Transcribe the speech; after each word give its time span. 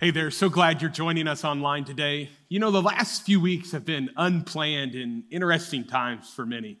Hey 0.00 0.10
there, 0.10 0.32
so 0.32 0.48
glad 0.48 0.82
you're 0.82 0.90
joining 0.90 1.28
us 1.28 1.44
online 1.44 1.84
today. 1.84 2.28
You 2.48 2.58
know, 2.58 2.72
the 2.72 2.82
last 2.82 3.22
few 3.22 3.40
weeks 3.40 3.70
have 3.70 3.84
been 3.84 4.10
unplanned 4.16 4.96
and 4.96 5.22
interesting 5.30 5.84
times 5.84 6.28
for 6.34 6.44
many. 6.44 6.78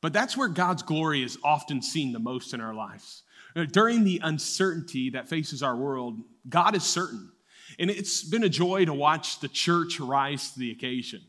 But 0.00 0.12
that's 0.12 0.36
where 0.36 0.48
God's 0.48 0.82
glory 0.82 1.22
is 1.22 1.38
often 1.44 1.80
seen 1.80 2.12
the 2.12 2.18
most 2.18 2.52
in 2.52 2.60
our 2.60 2.74
lives. 2.74 3.22
Uh, 3.54 3.64
during 3.66 4.02
the 4.02 4.20
uncertainty 4.24 5.10
that 5.10 5.28
faces 5.28 5.62
our 5.62 5.76
world, 5.76 6.18
God 6.48 6.74
is 6.74 6.82
certain. 6.82 7.30
And 7.78 7.88
it's 7.88 8.24
been 8.24 8.42
a 8.42 8.48
joy 8.48 8.86
to 8.86 8.92
watch 8.92 9.38
the 9.38 9.48
church 9.48 10.00
rise 10.00 10.50
to 10.50 10.58
the 10.58 10.72
occasion. 10.72 11.20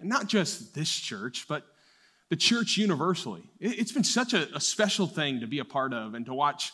And 0.00 0.08
not 0.08 0.26
just 0.26 0.74
this 0.74 0.90
church, 0.90 1.44
but 1.48 1.66
the 2.30 2.36
church 2.36 2.78
universally. 2.78 3.42
It's 3.60 3.92
been 3.92 4.04
such 4.04 4.32
a, 4.32 4.48
a 4.56 4.60
special 4.60 5.06
thing 5.06 5.40
to 5.40 5.46
be 5.46 5.58
a 5.58 5.66
part 5.66 5.92
of 5.92 6.14
and 6.14 6.24
to 6.24 6.32
watch, 6.32 6.72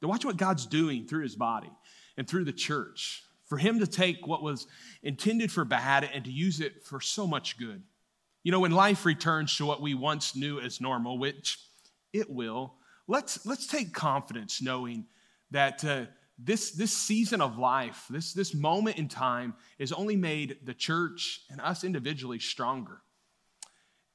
to 0.00 0.08
watch 0.08 0.24
what 0.24 0.36
God's 0.36 0.66
doing 0.66 1.06
through 1.06 1.22
his 1.22 1.36
body 1.36 1.70
and 2.16 2.26
through 2.26 2.44
the 2.44 2.52
church 2.52 3.22
for 3.48 3.58
him 3.58 3.80
to 3.80 3.86
take 3.86 4.26
what 4.26 4.42
was 4.42 4.66
intended 5.02 5.50
for 5.50 5.64
bad 5.64 6.08
and 6.12 6.24
to 6.24 6.30
use 6.30 6.60
it 6.60 6.84
for 6.84 7.00
so 7.00 7.26
much 7.26 7.58
good. 7.58 7.82
You 8.44 8.52
know, 8.52 8.60
when 8.60 8.72
life 8.72 9.04
returns 9.04 9.56
to 9.56 9.66
what 9.66 9.82
we 9.82 9.94
once 9.94 10.36
knew 10.36 10.60
as 10.60 10.80
normal, 10.80 11.18
which 11.18 11.58
it 12.12 12.30
will, 12.30 12.74
let's, 13.06 13.44
let's 13.44 13.66
take 13.66 13.92
confidence 13.92 14.62
knowing 14.62 15.06
that 15.50 15.84
uh, 15.84 16.04
this, 16.38 16.70
this 16.72 16.92
season 16.92 17.40
of 17.40 17.58
life, 17.58 18.04
this, 18.08 18.32
this 18.32 18.54
moment 18.54 18.96
in 18.96 19.08
time, 19.08 19.54
has 19.80 19.92
only 19.92 20.14
made 20.14 20.58
the 20.64 20.74
church 20.74 21.42
and 21.50 21.60
us 21.60 21.84
individually 21.84 22.38
stronger. 22.38 23.00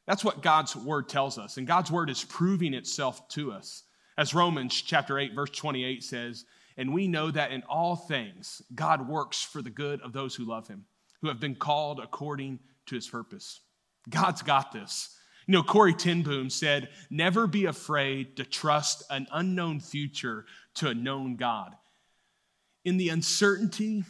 That's 0.06 0.24
what 0.24 0.42
God's 0.42 0.76
word 0.76 1.10
tells 1.10 1.38
us, 1.38 1.58
and 1.58 1.68
God's 1.68 1.92
word 1.92 2.10
is 2.10 2.24
proving 2.24 2.74
itself 2.74 3.28
to 3.30 3.52
us. 3.52 3.84
As 4.18 4.34
Romans 4.34 4.80
chapter 4.80 5.18
8, 5.18 5.34
verse 5.34 5.50
28 5.50 6.04
says, 6.04 6.46
and 6.78 6.94
we 6.94 7.08
know 7.08 7.32
that 7.32 7.52
in 7.52 7.64
all 7.64 7.96
things, 7.96 8.62
God 8.74 9.08
works 9.08 9.42
for 9.42 9.62
the 9.62 9.70
good 9.70 10.02
of 10.02 10.14
those 10.14 10.36
who 10.36 10.46
love 10.46 10.68
him, 10.68 10.86
who 11.22 11.28
have 11.28 11.40
been 11.40 11.56
called 11.56 12.00
according 12.00 12.60
to 12.88 12.96
his 12.96 13.08
purpose. 13.08 13.62
God's 14.10 14.42
got 14.42 14.72
this. 14.72 15.18
You 15.48 15.54
know, 15.54 15.64
Corrie 15.64 15.94
ten 15.94 16.22
Boom 16.22 16.50
said, 16.50 16.90
Never 17.10 17.48
be 17.48 17.66
afraid 17.66 18.38
to 18.38 18.46
trust 18.46 19.04
an 19.10 19.28
unknown 19.32 19.80
future 19.80 20.46
to 20.76 20.90
a 20.90 20.94
known 20.94 21.36
God. 21.36 21.76
In 22.86 22.98
the 22.98 23.10
uncertainty, 23.10 24.04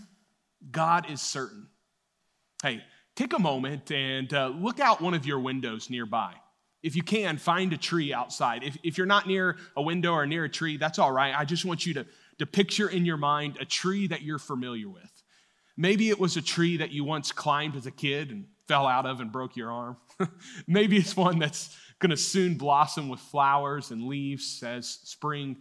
God 0.72 1.10
is 1.10 1.22
certain. 1.22 1.68
Hey, 2.62 2.84
take 3.16 3.34
a 3.34 3.40
moment 3.40 3.92
and 3.92 4.34
uh, 4.34 4.48
look 4.48 4.80
out 4.80 5.02
one 5.02 5.14
of 5.14 5.26
your 5.26 5.40
windows 5.40 5.90
nearby. 5.90 6.34
If 6.82 6.96
you 6.96 7.04
can, 7.04 7.38
find 7.38 7.72
a 7.72 7.78
tree 7.78 8.14
outside. 8.14 8.64
If, 8.64 8.78
if 8.84 8.98
you're 8.98 9.08
not 9.08 9.26
near 9.26 9.58
a 9.76 9.82
window 9.82 10.14
or 10.14 10.26
near 10.26 10.44
a 10.44 10.50
tree, 10.50 10.78
that's 10.78 11.00
all 11.00 11.12
right. 11.12 11.34
I 11.36 11.46
just 11.46 11.66
want 11.66 11.86
you 11.86 11.94
to 11.96 12.06
to 12.40 12.46
picture 12.46 12.90
in 12.90 13.06
your 13.06 13.18
mind 13.18 13.58
a 13.60 13.66
tree 13.66 14.08
that 14.08 14.22
you're 14.22 14.40
familiar 14.40 14.90
with. 14.90 15.12
Maybe 15.78 16.10
it 16.10 16.20
was 16.20 16.38
a 16.38 16.42
tree 16.42 16.78
that 16.78 16.92
you 16.92 17.04
once 17.04 17.32
climbed 17.32 17.76
as 17.76 17.86
a 17.86 17.92
kid 17.92 18.32
and 18.32 18.46
fell 18.68 18.86
out 18.88 19.06
of 19.06 19.20
and 19.20 19.32
broke 19.32 19.56
your 19.56 19.72
arm. 19.72 19.98
Maybe 20.68 20.98
it's 20.98 21.18
one 21.18 21.40
that's 21.40 21.76
going 22.00 22.12
to 22.12 22.18
soon 22.18 22.56
blossom 22.56 23.10
with 23.10 23.20
flowers 23.20 23.92
and 23.92 24.04
leaves 24.04 24.62
as 24.64 24.88
spring 24.88 25.58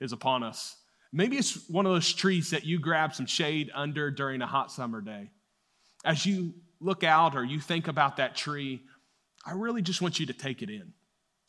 is 0.00 0.12
upon 0.12 0.42
us. 0.42 0.76
Maybe 1.12 1.36
it's 1.36 1.68
one 1.68 1.86
of 1.86 1.92
those 1.92 2.12
trees 2.12 2.50
that 2.50 2.64
you 2.64 2.78
grab 2.78 3.14
some 3.14 3.26
shade 3.26 3.70
under 3.74 4.10
during 4.10 4.42
a 4.42 4.46
hot 4.46 4.70
summer 4.70 5.00
day. 5.00 5.30
As 6.04 6.24
you 6.24 6.54
look 6.80 7.02
out 7.02 7.34
or 7.34 7.44
you 7.44 7.60
think 7.60 7.88
about 7.88 8.18
that 8.18 8.36
tree, 8.36 8.82
I 9.44 9.52
really 9.52 9.82
just 9.82 10.02
want 10.02 10.20
you 10.20 10.26
to 10.26 10.32
take 10.32 10.62
it 10.62 10.70
in 10.70 10.92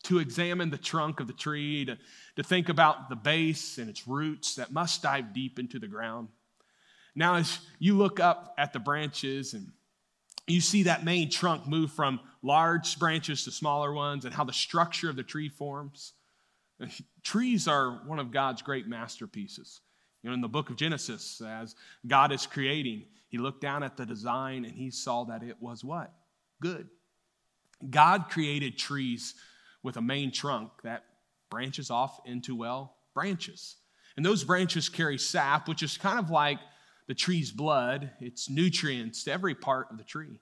to 0.04 0.18
examine 0.18 0.70
the 0.70 0.78
trunk 0.78 1.20
of 1.20 1.26
the 1.26 1.32
tree, 1.32 1.84
to, 1.84 1.98
to 2.36 2.42
think 2.42 2.68
about 2.68 3.08
the 3.08 3.16
base 3.16 3.78
and 3.78 3.90
its 3.90 4.08
roots 4.08 4.54
that 4.54 4.72
must 4.72 5.02
dive 5.02 5.32
deep 5.32 5.58
into 5.58 5.78
the 5.78 5.86
ground. 5.86 6.28
Now, 7.14 7.34
as 7.34 7.58
you 7.78 7.96
look 7.96 8.20
up 8.20 8.54
at 8.56 8.72
the 8.72 8.78
branches 8.78 9.54
and 9.54 9.68
you 10.46 10.60
see 10.60 10.84
that 10.84 11.04
main 11.04 11.30
trunk 11.30 11.66
move 11.66 11.92
from 11.92 12.20
large 12.42 12.98
branches 12.98 13.44
to 13.44 13.50
smaller 13.50 13.92
ones 13.92 14.24
and 14.24 14.34
how 14.34 14.44
the 14.44 14.52
structure 14.52 15.10
of 15.10 15.16
the 15.16 15.22
tree 15.22 15.48
forms, 15.48 16.14
trees 17.22 17.68
are 17.68 18.00
one 18.06 18.18
of 18.18 18.30
God's 18.30 18.62
great 18.62 18.86
masterpieces. 18.86 19.80
You 20.22 20.30
know, 20.30 20.34
in 20.34 20.40
the 20.40 20.48
book 20.48 20.70
of 20.70 20.76
Genesis, 20.76 21.40
as 21.46 21.74
God 22.06 22.32
is 22.32 22.46
creating, 22.46 23.04
he 23.28 23.38
looked 23.38 23.60
down 23.60 23.82
at 23.82 23.96
the 23.96 24.04
design 24.04 24.64
and 24.64 24.74
he 24.74 24.90
saw 24.90 25.24
that 25.24 25.42
it 25.42 25.56
was 25.60 25.84
what? 25.84 26.12
Good. 26.60 26.88
God 27.88 28.28
created 28.28 28.76
trees 28.76 29.34
with 29.82 29.96
a 29.96 30.02
main 30.02 30.32
trunk 30.32 30.70
that 30.84 31.04
branches 31.50 31.90
off 31.90 32.20
into, 32.24 32.54
well, 32.54 32.96
branches. 33.14 33.76
And 34.16 34.24
those 34.24 34.44
branches 34.44 34.88
carry 34.88 35.18
sap, 35.18 35.68
which 35.68 35.82
is 35.82 35.96
kind 35.96 36.18
of 36.18 36.30
like 36.30 36.58
the 37.06 37.14
tree's 37.14 37.50
blood, 37.50 38.10
it's 38.20 38.48
nutrients 38.48 39.24
to 39.24 39.32
every 39.32 39.54
part 39.54 39.88
of 39.90 39.98
the 39.98 40.04
tree. 40.04 40.40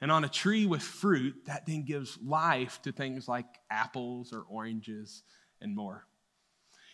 And 0.00 0.12
on 0.12 0.24
a 0.24 0.28
tree 0.28 0.66
with 0.66 0.82
fruit, 0.82 1.34
that 1.46 1.66
then 1.66 1.84
gives 1.84 2.18
life 2.24 2.80
to 2.82 2.92
things 2.92 3.26
like 3.26 3.46
apples 3.70 4.32
or 4.32 4.44
oranges 4.48 5.22
and 5.60 5.74
more. 5.74 6.06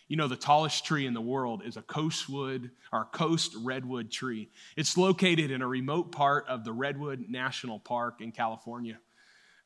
You 0.07 0.17
know, 0.17 0.27
the 0.27 0.35
tallest 0.35 0.85
tree 0.85 1.05
in 1.05 1.13
the 1.13 1.21
world 1.21 1.63
is 1.65 1.77
a 1.77 1.81
coastwood 1.81 2.71
or 2.91 3.05
coast 3.05 3.55
redwood 3.61 4.11
tree. 4.11 4.49
It's 4.75 4.97
located 4.97 5.51
in 5.51 5.61
a 5.61 5.67
remote 5.67 6.11
part 6.11 6.47
of 6.47 6.63
the 6.63 6.73
Redwood 6.73 7.25
National 7.29 7.79
Park 7.79 8.21
in 8.21 8.31
California. 8.31 8.99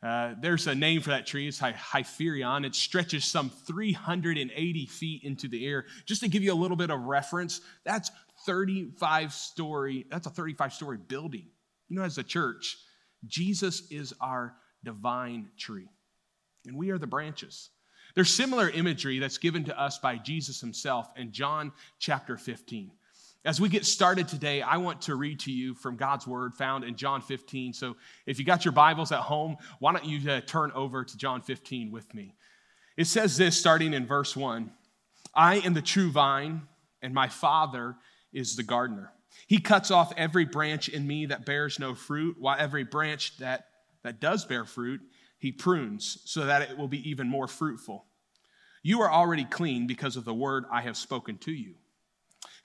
Uh, 0.04 0.36
there's 0.40 0.68
a 0.68 0.76
name 0.76 1.02
for 1.02 1.10
that 1.10 1.26
tree. 1.26 1.48
It's 1.48 1.60
Hyperion. 1.60 2.66
It 2.66 2.76
stretches 2.76 3.26
some 3.26 3.50
380 3.50 4.86
feet 4.86 5.24
into 5.24 5.48
the 5.48 5.66
air. 5.66 5.86
Just 6.06 6.22
to 6.22 6.28
give 6.28 6.44
you 6.44 6.54
a 6.54 6.56
little 6.56 6.78
bit 6.78 6.92
of 6.92 7.00
reference, 7.02 7.62
that's 7.84 8.12
35 8.46 9.34
story. 9.34 10.06
That's 10.12 10.28
a 10.28 10.30
35 10.30 10.74
story 10.74 10.98
building. 10.98 11.48
You 11.90 11.98
know, 11.98 12.04
as 12.04 12.18
a 12.18 12.24
church, 12.24 12.78
Jesus 13.26 13.90
is 13.90 14.14
our 14.22 14.56
divine 14.84 15.50
tree, 15.58 15.90
and 16.66 16.78
we 16.78 16.92
are 16.92 17.00
the 17.00 17.08
branches. 17.08 17.70
There's 18.14 18.34
similar 18.34 18.70
imagery 18.70 19.20
that's 19.20 19.38
given 19.38 19.64
to 19.66 19.80
us 19.80 19.98
by 19.98 20.18
Jesus 20.18 20.62
himself 20.62 21.10
in 21.16 21.32
John 21.32 21.72
chapter 22.00 22.38
15. 22.38 22.92
As 23.48 23.62
we 23.62 23.70
get 23.70 23.86
started 23.86 24.28
today, 24.28 24.62
I 24.62 24.76
want 24.76 25.04
to 25.04 25.16
read 25.16 25.40
to 25.40 25.54
you 25.54 25.74
from 25.74 25.96
God's 25.96 26.28
word 26.28 26.54
found 26.54 26.84
in 26.84 26.98
John 26.98 27.22
15. 27.22 27.72
So 27.72 27.96
if 28.26 28.40
you 28.40 28.44
got 28.44 28.66
your 28.66 28.74
Bibles 28.74 29.14
at 29.14 29.22
home, 29.22 29.56
why 29.80 29.94
don't 29.94 30.04
you 30.04 30.30
uh, 30.30 30.42
turn 30.42 30.74
over 30.74 31.06
to 31.06 31.18
John 31.18 31.42
15 31.42 31.90
with 31.90 32.14
me? 32.14 32.36
It 32.98 33.08
says 33.08 33.38
this 33.38 33.58
starting 33.58 33.94
in 33.94 34.06
verse 34.06 34.36
1 34.36 34.70
I 35.34 35.60
am 35.60 35.74
the 35.74 35.82
true 35.82 36.12
vine, 36.12 36.64
and 37.02 37.14
my 37.14 37.30
Father 37.30 37.96
is 38.34 38.58
the 38.58 38.64
gardener. 38.64 39.14
He 39.48 39.60
cuts 39.60 39.92
off 39.92 40.12
every 40.18 40.44
branch 40.44 40.90
in 40.90 41.08
me 41.08 41.28
that 41.28 41.46
bears 41.46 41.80
no 41.80 41.96
fruit, 41.96 42.36
while 42.38 42.58
every 42.60 42.84
branch 42.84 43.38
that, 43.38 43.68
that 44.04 44.20
does 44.20 44.44
bear 44.44 44.66
fruit, 44.66 45.00
he 45.38 45.54
prunes 45.54 46.18
so 46.26 46.48
that 46.48 46.64
it 46.64 46.78
will 46.78 46.90
be 46.90 47.10
even 47.10 47.30
more 47.30 47.48
fruitful. 47.48 48.08
You 48.84 49.04
are 49.04 49.12
already 49.12 49.46
clean 49.46 49.88
because 49.88 50.18
of 50.18 50.26
the 50.26 50.34
word 50.34 50.66
I 50.70 50.82
have 50.82 50.98
spoken 50.98 51.38
to 51.38 51.54
you 51.54 51.76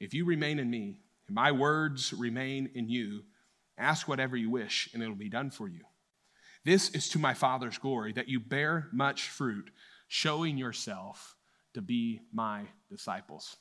If 0.00 0.14
you 0.14 0.24
remain 0.24 0.58
in 0.58 0.70
me, 0.70 0.98
and 1.26 1.34
my 1.34 1.52
words 1.52 2.12
remain 2.12 2.70
in 2.74 2.88
you, 2.88 3.22
ask 3.78 4.06
whatever 4.06 4.36
you 4.36 4.50
wish, 4.50 4.88
and 4.92 5.02
it'll 5.02 5.14
be 5.14 5.28
done 5.28 5.50
for 5.50 5.68
you. 5.68 5.80
This 6.64 6.90
is 6.90 7.08
to 7.10 7.18
my 7.18 7.34
Father's 7.34 7.78
glory, 7.78 8.12
that 8.12 8.28
you 8.28 8.40
bear 8.40 8.88
much 8.92 9.28
fruit, 9.28 9.70
showing 10.08 10.56
yourself 10.56 11.36
to 11.74 11.82
be 11.82 12.20
my 12.32 12.62
disciples. 12.90 13.56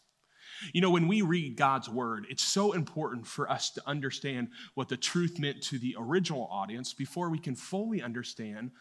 You 0.72 0.82
know, 0.82 0.92
when 0.92 1.08
we 1.08 1.22
read 1.22 1.56
God's 1.58 1.90
word, 1.90 2.28
it's 2.30 2.44
so 2.44 2.74
important 2.74 3.26
for 3.26 3.50
us 3.50 3.72
to 3.72 3.82
understand 3.88 4.50
what 4.76 4.90
the 4.90 4.98
truth 4.98 5.40
meant 5.40 5.62
to 5.64 5.80
the 5.80 5.96
original 5.98 6.48
audience 6.52 6.94
before 6.94 7.30
we 7.30 7.40
can 7.40 7.56
fully 7.56 8.02
understand 8.02 8.72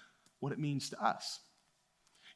what 0.40 0.52
it 0.52 0.58
means 0.58 0.90
to 0.90 1.02
us. 1.02 1.40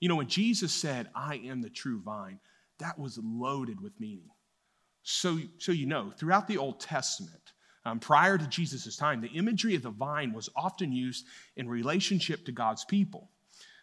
You 0.00 0.08
know, 0.08 0.16
when 0.16 0.28
Jesus 0.28 0.72
said, 0.72 1.08
I 1.14 1.36
am 1.36 1.60
the 1.60 1.70
true 1.70 2.00
vine, 2.00 2.38
that 2.78 2.98
was 2.98 3.18
loaded 3.22 3.80
with 3.80 3.98
meaning. 3.98 4.30
So, 5.08 5.38
so 5.58 5.70
you 5.70 5.86
know, 5.86 6.12
throughout 6.18 6.48
the 6.48 6.58
Old 6.58 6.80
Testament, 6.80 7.52
um, 7.84 8.00
prior 8.00 8.36
to 8.36 8.46
Jesus' 8.48 8.96
time, 8.96 9.20
the 9.20 9.28
imagery 9.28 9.76
of 9.76 9.82
the 9.82 9.90
vine 9.90 10.32
was 10.32 10.50
often 10.56 10.90
used 10.90 11.26
in 11.56 11.68
relationship 11.68 12.44
to 12.46 12.52
God's 12.52 12.84
people. 12.84 13.30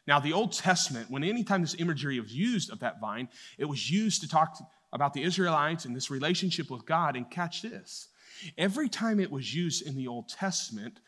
Now, 0.06 0.20
the 0.20 0.34
Old 0.34 0.52
Testament, 0.52 1.10
when 1.10 1.24
anytime 1.24 1.62
this 1.62 1.80
imagery 1.80 2.20
was 2.20 2.34
used 2.34 2.72
of 2.72 2.80
that 2.80 3.00
vine, 3.00 3.30
it 3.58 3.64
was 3.64 3.90
used 3.90 4.20
to 4.22 4.28
talk 4.28 4.58
about 4.92 5.14
the 5.14 5.24
Israelites 5.24 5.86
and 5.86 5.96
this 5.96 6.12
relationship 6.12 6.70
with 6.70 6.86
God. 6.86 7.16
And 7.16 7.32
catch 7.32 7.62
this 7.62 8.10
Every 8.58 8.90
time 8.90 9.22
it 9.22 9.32
was 9.32 9.56
used 9.56 9.88
in 9.88 9.96
the 9.96 10.08
Old 10.08 10.28
Testament, 10.28 11.00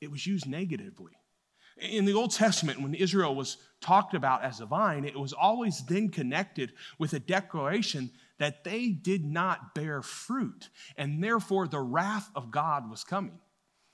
it 0.00 0.08
was 0.08 0.24
used 0.24 0.46
negatively. 0.46 1.18
In 1.80 2.04
the 2.04 2.14
Old 2.14 2.30
Testament, 2.30 2.80
when 2.80 2.94
Israel 2.94 3.34
was 3.34 3.56
talked 3.80 4.14
about 4.14 4.44
as 4.44 4.60
a 4.60 4.66
vine, 4.66 5.04
it 5.04 5.18
was 5.18 5.32
always 5.32 5.84
then 5.86 6.10
connected 6.10 6.74
with 6.98 7.12
a 7.14 7.18
declaration 7.18 8.12
that 8.38 8.64
they 8.64 8.88
did 8.88 9.24
not 9.24 9.74
bear 9.74 10.02
fruit, 10.02 10.68
and 10.96 11.22
therefore 11.22 11.66
the 11.66 11.80
wrath 11.80 12.30
of 12.34 12.50
God 12.50 12.90
was 12.90 13.04
coming. 13.04 13.38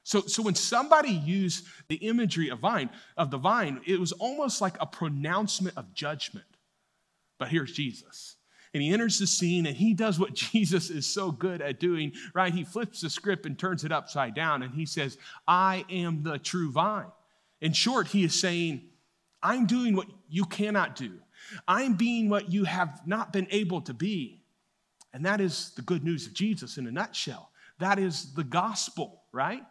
So, 0.04 0.20
so 0.20 0.42
when 0.42 0.54
somebody 0.54 1.12
used 1.12 1.66
the 1.88 1.96
imagery 1.96 2.50
of 2.50 2.58
vine 2.58 2.90
of 3.16 3.30
the 3.30 3.38
vine, 3.38 3.80
it 3.86 3.98
was 3.98 4.12
almost 4.12 4.60
like 4.60 4.76
a 4.80 4.86
pronouncement 4.86 5.76
of 5.78 5.94
judgment. 5.94 6.46
But 7.38 7.48
here's 7.48 7.72
Jesus. 7.72 8.36
And 8.74 8.82
he 8.82 8.92
enters 8.92 9.18
the 9.18 9.26
scene 9.26 9.66
and 9.66 9.76
he 9.76 9.94
does 9.94 10.18
what 10.18 10.34
Jesus 10.52 10.90
is 10.90 11.06
so 11.06 11.32
good 11.32 11.62
at 11.62 11.80
doing, 11.80 12.12
right? 12.34 12.52
He 12.52 12.64
flips 12.64 13.00
the 13.00 13.08
script 13.08 13.46
and 13.46 13.58
turns 13.58 13.84
it 13.84 13.92
upside 13.92 14.34
down 14.34 14.62
and 14.62 14.74
he 14.74 14.84
says, 14.84 15.16
I 15.48 15.86
am 15.88 16.22
the 16.22 16.38
true 16.38 16.70
vine. 16.70 17.10
In 17.62 17.72
short, 17.72 18.08
he 18.08 18.24
is 18.24 18.38
saying, 18.38 18.82
I'm 19.42 19.66
doing 19.66 19.96
what 19.96 20.08
you 20.28 20.44
cannot 20.44 20.96
do. 20.96 21.18
I'm 21.66 21.94
being 21.94 22.28
what 22.28 22.52
you 22.52 22.64
have 22.64 23.06
not 23.06 23.32
been 23.32 23.46
able 23.50 23.80
to 23.82 23.94
be. 23.94 24.42
And 25.12 25.24
that 25.26 25.40
is 25.40 25.72
the 25.76 25.82
good 25.82 26.02
news 26.04 26.26
of 26.26 26.34
Jesus 26.34 26.76
in 26.76 26.86
a 26.86 26.90
nutshell. 26.90 27.50
That 27.78 27.98
is 27.98 28.34
the 28.34 28.44
gospel, 28.44 29.22
right? 29.32 29.64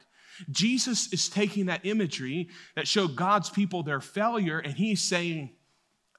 Jesus 0.50 1.12
is 1.14 1.30
taking 1.30 1.68
that 1.68 1.86
imagery 1.86 2.50
that 2.76 2.88
showed 2.88 3.16
God's 3.16 3.50
people 3.50 3.84
their 3.84 4.02
failure 4.02 4.60
and 4.60 4.74
he's 4.74 5.02
saying, 5.02 5.52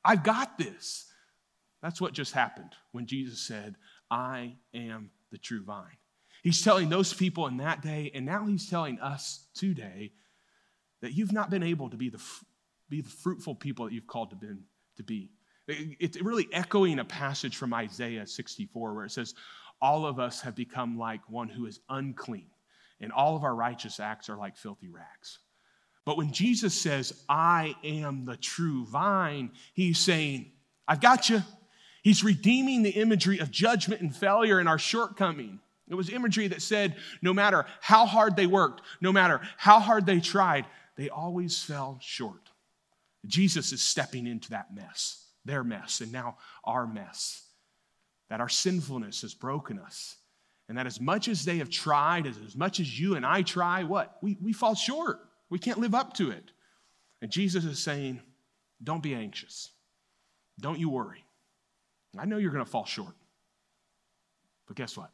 I've 0.05 0.23
got 0.23 0.59
this. 0.59 1.07
That's 1.83 2.01
what 2.01 2.13
just 2.13 2.33
happened 2.33 2.71
when 2.93 3.07
Jesus 3.07 3.41
said, 3.41 3.77
I 4.11 4.57
am 4.73 5.11
the 5.31 5.39
true 5.39 5.63
vine. 5.65 5.97
He's 6.43 6.63
telling 6.63 6.91
those 6.91 7.15
people 7.15 7.47
in 7.47 7.57
that 7.57 7.81
day, 7.81 8.11
and 8.15 8.27
now 8.27 8.45
he's 8.45 8.69
telling 8.69 9.01
us 9.01 9.47
today 9.55 10.13
that 11.01 11.13
you've 11.13 11.33
not 11.33 11.49
been 11.49 11.63
able 11.63 11.89
to 11.89 11.97
be 11.97 12.11
the, 12.11 12.21
be 12.91 13.01
the 13.01 13.09
fruitful 13.09 13.55
people 13.55 13.87
that 13.87 13.95
you've 13.95 14.07
called 14.07 14.31
to, 14.31 14.37
been, 14.37 14.65
to 14.97 15.03
be. 15.03 15.31
It's 15.67 16.21
really 16.21 16.49
echoing 16.53 16.99
a 16.99 17.05
passage 17.05 17.57
from 17.57 17.73
Isaiah 17.73 18.27
64 18.27 18.95
where 18.95 19.05
it 19.05 19.13
says, 19.13 19.35
All 19.81 20.07
of 20.07 20.19
us 20.19 20.41
have 20.43 20.55
become 20.55 20.99
like 20.99 21.29
one 21.29 21.49
who 21.49 21.67
is 21.67 21.81
unclean, 21.89 22.51
and 23.01 23.13
all 23.13 23.37
of 23.37 23.45
our 23.45 23.55
righteous 23.55 23.99
acts 24.01 24.29
are 24.29 24.37
like 24.37 24.57
filthy 24.57 24.89
rags. 24.89 25.39
But 26.05 26.19
when 26.19 26.33
Jesus 26.33 26.79
says, 26.79 27.25
I 27.29 27.75
am 27.83 28.27
the 28.27 28.37
true 28.37 28.85
vine, 28.87 29.53
he's 29.73 29.99
saying, 29.99 30.53
I've 30.87 31.01
got 31.01 31.31
you. 31.31 31.43
He's 32.03 32.23
redeeming 32.23 32.83
the 32.83 32.91
imagery 32.91 33.39
of 33.39 33.51
judgment 33.51 34.03
and 34.03 34.15
failure 34.15 34.59
and 34.59 34.69
our 34.69 34.79
shortcoming. 34.79 35.61
It 35.89 35.95
was 35.95 36.11
imagery 36.11 36.49
that 36.49 36.61
said 36.61 36.97
no 37.23 37.33
matter 37.33 37.65
how 37.81 38.05
hard 38.05 38.37
they 38.37 38.47
worked, 38.47 38.83
no 39.01 39.13
matter 39.13 39.41
how 39.57 39.81
hard 39.81 40.05
they 40.05 40.21
tried, 40.21 40.67
they 40.97 41.09
always 41.09 41.63
fell 41.63 41.99
short. 42.01 42.51
Jesus 43.27 43.73
is 43.73 43.83
stepping 43.83 44.27
into 44.27 44.51
that 44.51 44.75
mess, 44.75 45.24
their 45.45 45.65
mess, 45.65 46.01
and 46.01 46.13
now 46.13 46.37
our 46.65 46.87
mess. 46.87 47.43
That 48.31 48.41
our 48.41 48.49
sinfulness 48.49 49.23
has 49.23 49.35
broken 49.35 49.79
us. 49.79 50.17
And 50.69 50.79
that 50.79 50.87
as 50.87 51.01
much 51.01 51.29
as 51.29 51.45
they 51.45 51.59
have 51.59 51.69
tried, 51.69 52.27
as, 52.27 52.39
as 52.47 52.57
much 52.57 52.81
as 52.81 52.99
you 52.99 53.17
and 53.17 53.27
I 53.27 53.43
try, 53.43 53.85
what? 53.85 54.17
We, 54.23 54.39
we 54.41 54.53
fall 54.53 54.75
short. 54.75 55.21
We 55.51 55.59
can't 55.59 55.79
live 55.79 55.95
up 55.95 56.15
to 56.15 56.31
it. 56.31 56.51
And 57.21 57.31
Jesus 57.31 57.65
is 57.65 57.79
saying, 57.79 58.21
don't 58.83 59.03
be 59.03 59.15
anxious. 59.15 59.71
Don't 60.61 60.79
you 60.79 60.89
worry. 60.89 61.25
I 62.19 62.25
know 62.25 62.39
you're 62.39 62.53
going 62.53 62.65
to 62.65 62.71
fall 62.71 62.87
short. 62.87 63.15
But 64.67 64.77
guess 64.77 64.97
what? 64.97 65.11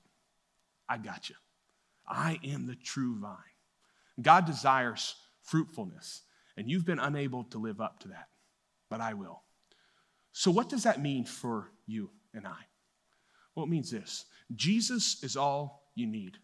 I 0.88 0.98
got 0.98 1.28
you. 1.28 1.36
I 2.06 2.38
am 2.44 2.66
the 2.66 2.74
true 2.74 3.16
vine. 3.18 3.36
God 4.20 4.44
desires 4.44 5.14
fruitfulness, 5.42 6.22
and 6.56 6.70
you've 6.70 6.84
been 6.84 6.98
unable 6.98 7.44
to 7.44 7.58
live 7.58 7.80
up 7.80 8.00
to 8.00 8.08
that, 8.08 8.28
but 8.90 9.00
I 9.00 9.14
will. 9.14 9.42
So, 10.40 10.50
what 10.50 10.70
does 10.70 10.84
that 10.84 11.02
mean 11.02 11.26
for 11.26 11.70
you 11.86 12.08
and 12.32 12.46
I? 12.46 12.56
Well, 13.54 13.66
it 13.66 13.68
means 13.68 13.90
this 13.90 14.24
Jesus 14.56 15.22
is 15.22 15.36
all 15.36 15.90
you 15.94 16.06
need. 16.06 16.38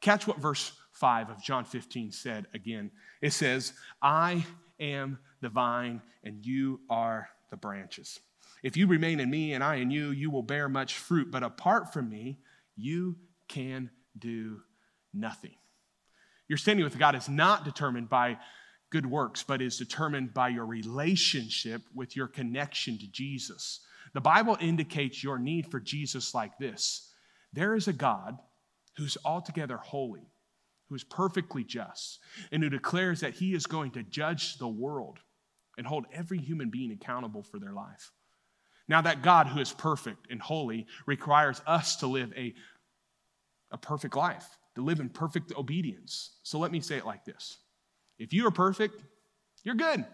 Catch 0.00 0.28
what 0.28 0.38
verse 0.38 0.70
5 0.92 1.30
of 1.30 1.42
John 1.42 1.64
15 1.64 2.12
said 2.12 2.46
again. 2.54 2.92
It 3.20 3.32
says, 3.32 3.72
I 4.00 4.46
am 4.78 5.18
the 5.40 5.48
vine, 5.48 6.00
and 6.22 6.46
you 6.46 6.78
are 6.88 7.28
the 7.50 7.56
branches. 7.56 8.20
If 8.62 8.76
you 8.76 8.86
remain 8.86 9.18
in 9.18 9.28
me 9.28 9.52
and 9.54 9.64
I 9.64 9.76
in 9.76 9.90
you, 9.90 10.12
you 10.12 10.30
will 10.30 10.44
bear 10.44 10.68
much 10.68 10.94
fruit. 10.94 11.32
But 11.32 11.42
apart 11.42 11.92
from 11.92 12.08
me, 12.08 12.38
you 12.76 13.16
can 13.48 13.90
do 14.16 14.60
nothing. 15.12 15.56
Your 16.46 16.56
standing 16.56 16.84
with 16.84 17.00
God 17.00 17.16
is 17.16 17.28
not 17.28 17.64
determined 17.64 18.08
by 18.08 18.38
good 18.90 19.06
works, 19.06 19.42
but 19.42 19.62
is 19.62 19.78
determined 19.78 20.34
by 20.34 20.48
your 20.48 20.66
relationship 20.66 21.82
with 21.94 22.16
your 22.16 22.26
connection 22.26 22.98
to 22.98 23.06
Jesus. 23.06 23.80
The 24.12 24.20
Bible 24.20 24.56
indicates 24.60 25.22
your 25.22 25.38
need 25.38 25.70
for 25.70 25.80
Jesus 25.80 26.34
like 26.34 26.58
this 26.58 27.06
there 27.52 27.74
is 27.74 27.88
a 27.88 27.92
God 27.92 28.38
who's 28.96 29.16
altogether 29.24 29.76
holy, 29.76 30.28
who 30.88 30.94
is 30.94 31.04
perfectly 31.04 31.64
just, 31.64 32.20
and 32.52 32.62
who 32.62 32.68
declares 32.68 33.20
that 33.20 33.34
he 33.34 33.54
is 33.54 33.66
going 33.66 33.92
to 33.92 34.02
judge 34.02 34.58
the 34.58 34.68
world 34.68 35.18
and 35.78 35.86
hold 35.86 36.06
every 36.12 36.38
human 36.38 36.70
being 36.70 36.92
accountable 36.92 37.42
for 37.42 37.58
their 37.58 37.72
life. 37.72 38.12
Now, 38.88 39.00
that 39.02 39.22
God 39.22 39.46
who 39.46 39.60
is 39.60 39.72
perfect 39.72 40.26
and 40.30 40.40
holy 40.40 40.86
requires 41.06 41.62
us 41.66 41.96
to 41.96 42.06
live 42.06 42.32
a, 42.36 42.54
a 43.70 43.78
perfect 43.78 44.16
life, 44.16 44.46
to 44.74 44.82
live 44.82 45.00
in 45.00 45.08
perfect 45.08 45.52
obedience. 45.56 46.36
So 46.42 46.58
let 46.58 46.72
me 46.72 46.80
say 46.80 46.96
it 46.96 47.06
like 47.06 47.24
this 47.24 47.58
If 48.20 48.32
you 48.32 48.46
are 48.46 48.52
perfect, 48.52 49.02
you're 49.64 49.74
good. 49.74 50.04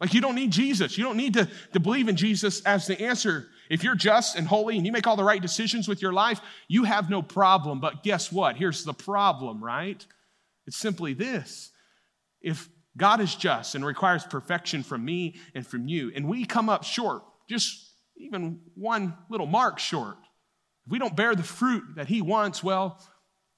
Like 0.00 0.14
you 0.14 0.20
don't 0.20 0.36
need 0.36 0.52
Jesus. 0.52 0.96
You 0.96 1.04
don't 1.04 1.16
need 1.16 1.34
to, 1.34 1.48
to 1.72 1.80
believe 1.80 2.08
in 2.08 2.16
Jesus 2.16 2.62
as 2.62 2.86
the 2.86 3.00
answer. 3.00 3.48
If 3.68 3.82
you're 3.82 3.96
just 3.96 4.36
and 4.36 4.46
holy 4.46 4.76
and 4.76 4.86
you 4.86 4.92
make 4.92 5.06
all 5.06 5.16
the 5.16 5.24
right 5.24 5.42
decisions 5.42 5.88
with 5.88 6.00
your 6.00 6.12
life, 6.12 6.40
you 6.68 6.84
have 6.84 7.10
no 7.10 7.20
problem. 7.20 7.80
But 7.80 8.02
guess 8.02 8.32
what? 8.32 8.56
Here's 8.56 8.84
the 8.84 8.94
problem, 8.94 9.62
right? 9.62 10.04
It's 10.66 10.76
simply 10.76 11.14
this. 11.14 11.70
If 12.40 12.68
God 12.96 13.20
is 13.20 13.34
just 13.34 13.74
and 13.74 13.84
requires 13.84 14.24
perfection 14.24 14.82
from 14.82 15.04
me 15.04 15.36
and 15.54 15.66
from 15.66 15.88
you, 15.88 16.12
and 16.14 16.28
we 16.28 16.44
come 16.44 16.68
up 16.68 16.84
short, 16.84 17.22
just 17.48 17.92
even 18.16 18.60
one 18.74 19.14
little 19.30 19.46
mark 19.46 19.78
short. 19.78 20.16
If 20.86 20.92
we 20.92 20.98
don't 20.98 21.16
bear 21.16 21.34
the 21.34 21.42
fruit 21.42 21.84
that 21.96 22.08
He 22.08 22.22
wants, 22.22 22.62
well, 22.62 23.00